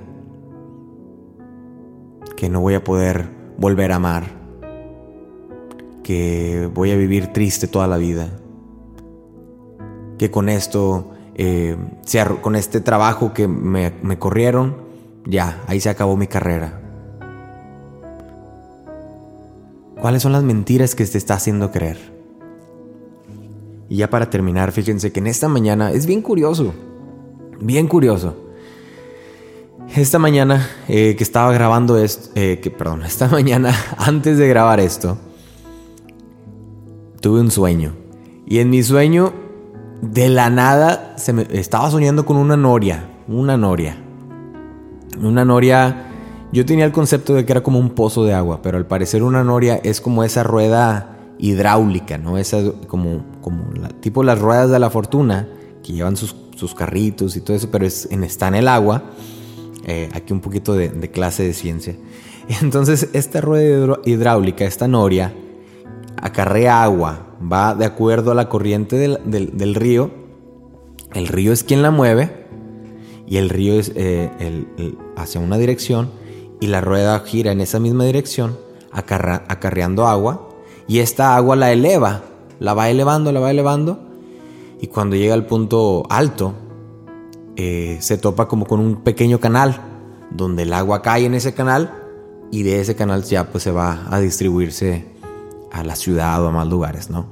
que 2.36 2.50
no 2.50 2.60
voy 2.60 2.74
a 2.74 2.84
poder 2.84 3.30
volver 3.56 3.92
a 3.92 3.96
amar, 3.96 4.45
que 6.06 6.70
voy 6.72 6.92
a 6.92 6.96
vivir 6.96 7.32
triste 7.32 7.66
toda 7.66 7.88
la 7.88 7.96
vida, 7.96 8.28
que 10.18 10.30
con 10.30 10.48
esto, 10.48 11.10
eh, 11.34 11.76
con 12.42 12.54
este 12.54 12.80
trabajo 12.80 13.34
que 13.34 13.48
me, 13.48 13.92
me 14.04 14.16
corrieron, 14.16 14.76
ya, 15.24 15.64
ahí 15.66 15.80
se 15.80 15.88
acabó 15.88 16.16
mi 16.16 16.28
carrera. 16.28 16.80
¿Cuáles 20.00 20.22
son 20.22 20.30
las 20.30 20.44
mentiras 20.44 20.94
que 20.94 21.04
te 21.04 21.18
está 21.18 21.34
haciendo 21.34 21.72
creer? 21.72 21.98
Y 23.88 23.96
ya 23.96 24.08
para 24.08 24.30
terminar, 24.30 24.70
fíjense 24.70 25.10
que 25.10 25.18
en 25.18 25.26
esta 25.26 25.48
mañana 25.48 25.90
es 25.90 26.06
bien 26.06 26.22
curioso, 26.22 26.72
bien 27.60 27.88
curioso. 27.88 28.36
Esta 29.96 30.20
mañana 30.20 30.68
eh, 30.86 31.16
que 31.18 31.24
estaba 31.24 31.52
grabando 31.52 31.98
esto, 31.98 32.30
eh, 32.36 32.62
perdón, 32.78 33.02
esta 33.02 33.26
mañana 33.32 33.74
antes 33.98 34.38
de 34.38 34.46
grabar 34.46 34.78
esto, 34.78 35.18
tuve 37.26 37.40
un 37.40 37.50
sueño. 37.50 37.92
Y 38.46 38.60
en 38.60 38.70
mi 38.70 38.84
sueño, 38.84 39.32
de 40.00 40.28
la 40.28 40.48
nada, 40.48 41.14
se 41.16 41.32
me, 41.32 41.44
estaba 41.50 41.90
soñando 41.90 42.24
con 42.24 42.36
una 42.36 42.56
noria, 42.56 43.10
una 43.26 43.56
noria. 43.56 43.96
Una 45.20 45.44
noria, 45.44 46.06
yo 46.52 46.64
tenía 46.64 46.84
el 46.84 46.92
concepto 46.92 47.34
de 47.34 47.44
que 47.44 47.52
era 47.52 47.64
como 47.64 47.80
un 47.80 47.90
pozo 47.90 48.24
de 48.24 48.32
agua, 48.32 48.62
pero 48.62 48.78
al 48.78 48.86
parecer 48.86 49.24
una 49.24 49.42
noria 49.42 49.80
es 49.82 50.00
como 50.00 50.22
esa 50.22 50.44
rueda 50.44 51.16
hidráulica, 51.40 52.16
¿no? 52.16 52.38
Esa 52.38 52.62
como, 52.86 53.24
como 53.40 53.64
tipo 53.98 54.22
las 54.22 54.38
ruedas 54.38 54.70
de 54.70 54.78
la 54.78 54.88
fortuna, 54.88 55.48
que 55.82 55.94
llevan 55.94 56.16
sus, 56.16 56.36
sus 56.54 56.76
carritos 56.76 57.36
y 57.36 57.40
todo 57.40 57.56
eso, 57.56 57.72
pero 57.72 57.84
es, 57.84 58.06
en, 58.12 58.22
está 58.22 58.46
en 58.46 58.54
el 58.54 58.68
agua 58.68 59.02
eh, 59.84 60.08
aquí 60.14 60.32
un 60.32 60.40
poquito 60.40 60.74
de, 60.74 61.10
clase 61.10 61.42
de 61.42 61.54
ciencia. 61.54 61.96
Entonces, 62.62 63.08
esta 63.14 63.40
rueda 63.40 63.98
hidráulica, 64.04 64.64
esta 64.64 64.86
noria, 64.86 65.34
acarrea 66.20 66.82
agua, 66.82 67.36
va 67.40 67.74
de 67.74 67.84
acuerdo 67.84 68.32
a 68.32 68.34
la 68.34 68.48
corriente 68.48 68.96
del, 68.96 69.74
río. 69.74 70.10
El 71.12 71.28
río 71.28 71.52
es 71.52 71.64
quien 71.64 71.82
la 71.82 71.90
mueve 71.90 72.46
y 73.26 73.36
el 73.38 73.48
río 73.48 73.74
es 73.78 73.92
eh, 73.94 74.64
hacia 75.16 75.40
una 75.40 75.58
dirección 75.58 76.10
y 76.60 76.68
la 76.68 76.80
rueda 76.80 77.18
gira 77.20 77.52
en 77.52 77.60
esa 77.60 77.80
misma 77.80 78.04
dirección, 78.04 78.56
acarreando 78.92 80.06
agua 80.06 80.48
y 80.88 81.00
esta 81.00 81.36
agua 81.36 81.56
la 81.56 81.72
eleva, 81.72 82.22
la 82.58 82.74
va 82.74 82.88
elevando, 82.88 83.32
la 83.32 83.40
va 83.40 83.50
elevando 83.50 83.98
y 84.80 84.86
cuando 84.88 85.16
llega 85.16 85.34
al 85.34 85.46
punto 85.46 86.04
alto, 86.08 86.54
eh, 87.56 87.96
se 88.00 88.18
topa 88.18 88.48
como 88.48 88.66
con 88.66 88.80
un 88.80 88.96
pequeño 88.96 89.40
canal, 89.40 89.80
donde 90.30 90.64
el 90.64 90.72
agua 90.72 91.02
cae 91.02 91.24
en 91.24 91.34
ese 91.34 91.54
canal 91.54 92.02
y 92.50 92.62
de 92.62 92.80
ese 92.80 92.94
canal 92.94 93.22
ya 93.24 93.50
pues 93.50 93.64
se 93.64 93.70
va 93.70 94.06
a 94.10 94.20
distribuirse 94.20 95.15
a 95.80 95.84
la 95.84 95.96
ciudad 95.96 96.42
o 96.42 96.48
a 96.48 96.50
más 96.52 96.68
lugares, 96.68 97.10
¿no? 97.10 97.26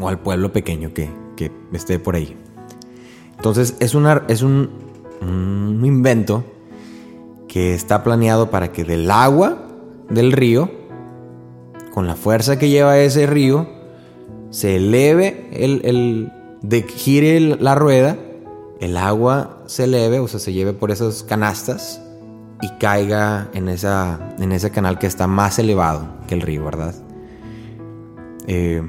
O 0.00 0.08
al 0.08 0.20
pueblo 0.20 0.52
pequeño 0.52 0.92
que, 0.92 1.10
que 1.36 1.52
esté 1.72 1.98
por 1.98 2.16
ahí. 2.16 2.36
Entonces 3.36 3.76
es, 3.80 3.94
una, 3.94 4.24
es 4.28 4.42
un, 4.42 4.70
invento 5.82 6.44
que 7.48 7.74
está 7.74 8.02
planeado 8.02 8.50
para 8.50 8.72
que 8.72 8.84
del 8.84 9.10
agua 9.10 9.58
del 10.08 10.32
río, 10.32 10.70
con 11.92 12.06
la 12.06 12.16
fuerza 12.16 12.58
que 12.58 12.68
lleva 12.68 12.98
ese 12.98 13.26
río, 13.26 13.68
se 14.50 14.76
eleve 14.76 15.48
el, 15.52 15.80
el 15.84 16.32
de, 16.62 16.82
gire 16.82 17.40
la 17.40 17.74
rueda 17.74 18.16
el 18.80 18.96
agua 18.96 19.62
se 19.66 19.84
eleve, 19.84 20.18
o 20.18 20.28
sea, 20.28 20.40
se 20.40 20.52
lleve 20.52 20.72
por 20.72 20.90
esas 20.90 21.22
canastas 21.22 22.00
y 22.60 22.68
caiga 22.78 23.48
en, 23.54 23.68
esa, 23.68 24.34
en 24.38 24.52
ese 24.52 24.70
canal 24.70 24.98
que 24.98 25.06
está 25.06 25.26
más 25.26 25.58
elevado 25.58 26.06
que 26.26 26.34
el 26.34 26.40
río, 26.40 26.64
¿verdad? 26.64 26.94
Eh, 28.46 28.82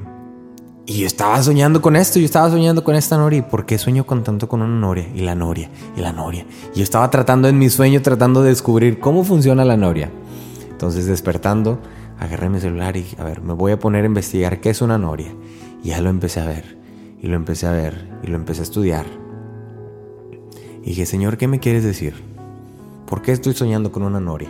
y 0.87 0.99
yo 0.99 1.07
estaba 1.07 1.41
soñando 1.41 1.81
con 1.81 1.95
esto, 1.95 2.19
yo 2.19 2.25
estaba 2.25 2.49
soñando 2.49 2.83
con 2.83 2.95
esta 2.95 3.17
noria. 3.17 3.47
¿Por 3.47 3.65
qué 3.65 3.79
sueño 3.79 4.05
con 4.05 4.23
tanto 4.23 4.47
con 4.47 4.61
una 4.61 4.79
noria? 4.79 5.07
Y 5.15 5.21
la 5.21 5.33
noria, 5.33 5.69
y 5.97 6.01
la 6.01 6.11
noria. 6.11 6.45
Y 6.73 6.77
yo 6.77 6.83
estaba 6.83 7.09
tratando 7.09 7.47
en 7.47 7.57
mi 7.57 7.69
sueño, 7.69 8.03
tratando 8.03 8.43
de 8.43 8.49
descubrir 8.49 8.99
cómo 8.99 9.23
funciona 9.23 9.65
la 9.65 9.77
noria. 9.77 10.11
Entonces 10.69 11.07
despertando, 11.07 11.79
agarré 12.19 12.49
mi 12.49 12.59
celular 12.59 12.97
y, 12.97 13.07
a 13.17 13.23
ver, 13.23 13.41
me 13.41 13.53
voy 13.53 13.71
a 13.71 13.79
poner 13.79 14.03
a 14.03 14.07
investigar 14.07 14.61
qué 14.61 14.69
es 14.69 14.81
una 14.83 14.99
noria. 14.99 15.33
Y 15.83 15.89
ya 15.89 16.01
lo 16.01 16.09
empecé 16.11 16.39
a 16.39 16.45
ver, 16.45 16.77
y 17.19 17.27
lo 17.27 17.35
empecé 17.35 17.65
a 17.65 17.71
ver, 17.71 18.07
y 18.21 18.27
lo 18.27 18.35
empecé 18.35 18.59
a 18.59 18.63
estudiar. 18.63 19.05
Y 20.83 20.89
dije, 20.89 21.07
Señor, 21.07 21.37
¿qué 21.37 21.47
me 21.47 21.59
quieres 21.59 21.83
decir? 21.83 22.13
¿Por 23.07 23.23
qué 23.23 23.31
estoy 23.31 23.53
soñando 23.53 23.91
con 23.91 24.03
una 24.03 24.19
noria? 24.19 24.49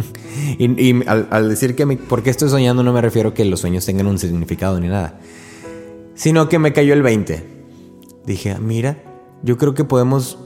y, 0.58 1.06
al, 1.06 1.48
decir 1.48 1.74
que 1.74 1.86
me, 1.86 1.96
por 1.96 2.22
qué 2.22 2.30
estoy 2.30 2.48
soñando 2.48 2.82
no 2.82 2.92
me 2.92 3.00
refiero 3.00 3.30
a 3.30 3.34
que 3.34 3.44
los 3.44 3.60
sueños 3.60 3.84
tengan 3.86 4.06
un 4.06 4.18
significado 4.18 4.78
ni 4.80 4.88
nada, 4.88 5.18
sino 6.14 6.48
que 6.48 6.58
me 6.58 6.72
cayó 6.72 6.94
el 6.94 7.02
20. 7.02 7.44
Dije, 8.24 8.58
mira, 8.58 9.02
yo 9.42 9.58
creo 9.58 9.74
que 9.74 9.84
podemos 9.84 10.38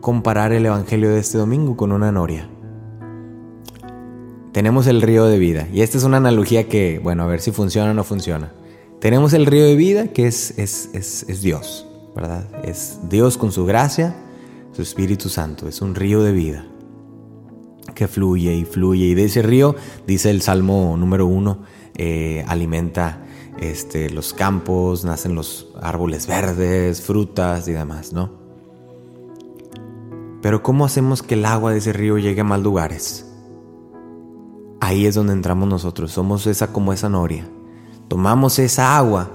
comparar 0.00 0.52
el 0.52 0.66
Evangelio 0.66 1.10
de 1.10 1.20
este 1.20 1.38
domingo 1.38 1.76
con 1.76 1.92
una 1.92 2.10
noria. 2.10 2.48
Tenemos 4.52 4.86
el 4.86 5.00
río 5.00 5.26
de 5.26 5.38
vida, 5.38 5.68
y 5.72 5.80
esta 5.80 5.96
es 5.96 6.04
una 6.04 6.18
analogía 6.18 6.68
que, 6.68 7.00
bueno, 7.02 7.22
a 7.22 7.26
ver 7.26 7.40
si 7.40 7.52
funciona 7.52 7.92
o 7.92 7.94
no 7.94 8.04
funciona. 8.04 8.52
Tenemos 9.00 9.32
el 9.32 9.46
río 9.46 9.64
de 9.64 9.76
vida 9.76 10.08
que 10.08 10.26
es, 10.26 10.58
es, 10.58 10.90
es, 10.92 11.24
es 11.28 11.40
Dios, 11.40 11.86
¿verdad? 12.14 12.46
Es 12.64 12.98
Dios 13.08 13.38
con 13.38 13.50
su 13.50 13.64
gracia 13.64 14.14
su 14.72 14.80
Espíritu 14.80 15.28
Santo, 15.28 15.68
es 15.68 15.82
un 15.82 15.94
río 15.94 16.22
de 16.22 16.32
vida 16.32 16.66
fluye 18.08 18.54
y 18.54 18.64
fluye. 18.64 19.06
Y 19.06 19.14
de 19.14 19.24
ese 19.24 19.42
río, 19.42 19.74
dice 20.06 20.30
el 20.30 20.42
Salmo 20.42 20.96
número 20.96 21.26
uno, 21.26 21.58
eh, 21.96 22.44
alimenta 22.48 23.26
este, 23.58 24.10
los 24.10 24.32
campos, 24.32 25.04
nacen 25.04 25.34
los 25.34 25.68
árboles 25.80 26.26
verdes, 26.26 27.02
frutas 27.02 27.68
y 27.68 27.72
demás, 27.72 28.12
¿no? 28.12 28.30
Pero 30.40 30.62
¿cómo 30.62 30.84
hacemos 30.84 31.22
que 31.22 31.34
el 31.34 31.44
agua 31.44 31.72
de 31.72 31.78
ese 31.78 31.92
río 31.92 32.18
llegue 32.18 32.40
a 32.40 32.44
más 32.44 32.60
lugares? 32.60 33.28
Ahí 34.80 35.06
es 35.06 35.14
donde 35.14 35.32
entramos 35.32 35.68
nosotros, 35.68 36.10
somos 36.10 36.46
esa 36.48 36.72
como 36.72 36.92
esa 36.92 37.08
noria. 37.08 37.48
Tomamos 38.08 38.58
esa 38.58 38.96
agua 38.96 39.30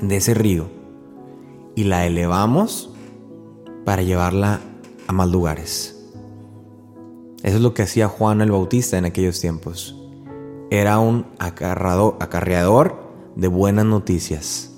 de 0.00 0.16
ese 0.16 0.34
río 0.34 0.68
y 1.74 1.84
la 1.84 2.06
elevamos 2.06 2.90
para 3.84 4.02
llevarla 4.02 4.60
a 5.08 5.12
más 5.12 5.28
lugares. 5.28 5.95
Eso 7.42 7.56
es 7.56 7.62
lo 7.62 7.74
que 7.74 7.82
hacía 7.82 8.08
Juan 8.08 8.40
el 8.40 8.50
Bautista 8.50 8.98
en 8.98 9.04
aquellos 9.04 9.40
tiempos. 9.40 9.96
Era 10.70 10.98
un 10.98 11.26
acarreador 11.38 13.06
de 13.36 13.48
buenas 13.48 13.84
noticias. 13.84 14.72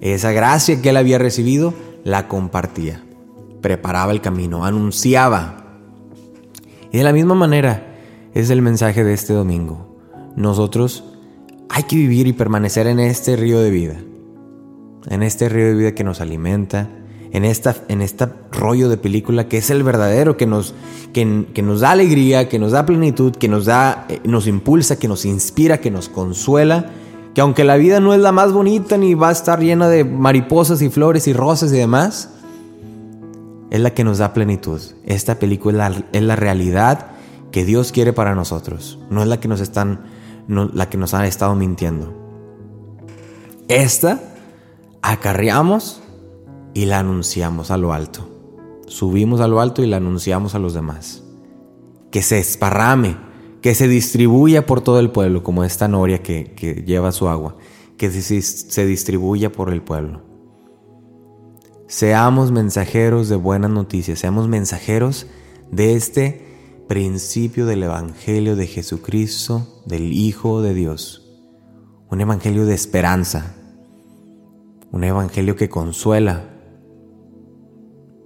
Esa 0.00 0.32
gracia 0.32 0.80
que 0.82 0.90
él 0.90 0.96
había 0.96 1.18
recibido 1.18 1.74
la 2.04 2.28
compartía, 2.28 3.02
preparaba 3.60 4.12
el 4.12 4.20
camino, 4.20 4.64
anunciaba. 4.64 5.80
Y 6.90 6.98
de 6.98 7.04
la 7.04 7.12
misma 7.12 7.34
manera 7.34 7.96
es 8.34 8.50
el 8.50 8.62
mensaje 8.62 9.04
de 9.04 9.14
este 9.14 9.32
domingo. 9.32 9.96
Nosotros 10.36 11.04
hay 11.68 11.84
que 11.84 11.96
vivir 11.96 12.26
y 12.26 12.32
permanecer 12.32 12.86
en 12.86 13.00
este 13.00 13.36
río 13.36 13.60
de 13.60 13.70
vida, 13.70 13.96
en 15.08 15.22
este 15.22 15.48
río 15.48 15.66
de 15.66 15.74
vida 15.74 15.94
que 15.94 16.04
nos 16.04 16.20
alimenta, 16.20 16.90
en 17.32 17.46
esta, 17.46 17.74
en 17.88 18.02
este 18.02 18.28
rollo 18.52 18.90
de 18.90 18.98
película 18.98 19.48
que 19.48 19.56
es 19.56 19.70
el 19.70 19.82
verdadero, 19.82 20.36
que 20.36 20.46
nos, 20.46 20.74
que, 21.14 21.24
nos 21.62 21.80
da 21.80 21.92
alegría, 21.92 22.48
que 22.48 22.58
nos 22.58 22.72
da 22.72 22.84
plenitud, 22.84 23.34
que 23.34 23.48
nos, 23.48 23.64
da, 23.64 24.04
eh, 24.10 24.20
nos 24.24 24.46
impulsa, 24.46 24.98
que 24.98 25.08
nos 25.08 25.24
inspira, 25.24 25.78
que 25.78 25.90
nos 25.90 26.10
consuela, 26.10 26.90
que 27.34 27.40
aunque 27.40 27.64
la 27.64 27.76
vida 27.76 28.00
no 28.00 28.12
es 28.12 28.20
la 28.20 28.32
más 28.32 28.52
bonita 28.52 28.98
ni 28.98 29.14
va 29.14 29.30
a 29.30 29.32
estar 29.32 29.60
llena 29.60 29.88
de 29.88 30.04
mariposas 30.04 30.82
y 30.82 30.90
flores 30.90 31.26
y 31.26 31.32
rosas 31.32 31.72
y 31.72 31.76
demás, 31.76 32.28
es 33.70 33.80
la 33.80 33.94
que 33.94 34.04
nos 34.04 34.18
da 34.18 34.34
plenitud. 34.34 34.82
Esta 35.06 35.38
película 35.38 35.90
es 36.12 36.22
la, 36.22 36.36
realidad 36.36 37.06
que 37.50 37.64
Dios 37.64 37.92
quiere 37.92 38.12
para 38.12 38.34
nosotros, 38.34 38.98
no 39.08 39.22
es 39.22 39.28
la 39.28 39.40
que 39.40 39.48
nos 39.48 39.60
están, 39.60 40.02
la 40.48 40.90
que 40.90 40.98
nos 40.98 41.14
han 41.14 41.24
estado 41.24 41.54
mintiendo. 41.54 42.12
Esta 43.68 44.20
acarreamos 45.00 46.01
y 46.74 46.86
la 46.86 46.98
anunciamos 46.98 47.70
a 47.70 47.76
lo 47.76 47.92
alto. 47.92 48.28
Subimos 48.86 49.40
a 49.40 49.48
lo 49.48 49.60
alto 49.60 49.82
y 49.82 49.86
la 49.86 49.98
anunciamos 49.98 50.54
a 50.54 50.58
los 50.58 50.74
demás. 50.74 51.22
Que 52.10 52.22
se 52.22 52.38
esparrame, 52.38 53.16
que 53.60 53.74
se 53.74 53.88
distribuya 53.88 54.66
por 54.66 54.80
todo 54.80 54.98
el 54.98 55.10
pueblo, 55.10 55.42
como 55.42 55.64
esta 55.64 55.88
noria 55.88 56.22
que, 56.22 56.84
lleva 56.86 57.12
su 57.12 57.28
agua, 57.28 57.56
que 57.96 58.10
se, 58.10 58.42
se 58.42 58.86
distribuya 58.86 59.52
por 59.52 59.72
el 59.72 59.82
pueblo. 59.82 60.22
Seamos 61.86 62.52
mensajeros 62.52 63.28
de 63.28 63.36
buenas 63.36 63.70
noticias, 63.70 64.18
seamos 64.18 64.48
mensajeros 64.48 65.26
de 65.70 65.94
este 65.94 66.84
principio 66.88 67.66
del 67.66 67.82
Evangelio 67.82 68.56
de 68.56 68.66
Jesucristo, 68.66 69.82
del 69.86 70.12
Hijo 70.12 70.62
de 70.62 70.74
Dios. 70.74 71.18
Un 72.10 72.20
Evangelio 72.20 72.66
de 72.66 72.74
esperanza, 72.74 73.54
un 74.92 75.04
evangelio 75.04 75.56
que 75.56 75.70
consuela, 75.70 76.51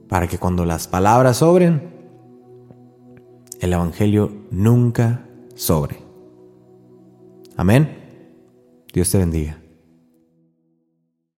para 0.08 0.28
que 0.28 0.38
cuando 0.38 0.64
las 0.64 0.88
palabras 0.88 1.38
sobren, 1.38 1.94
el 3.60 3.72
evangelio 3.72 4.32
nunca 4.50 5.26
sobre. 5.54 6.02
Amén. 7.56 8.06
Dios 8.92 9.10
te 9.10 9.18
bendiga. 9.18 9.65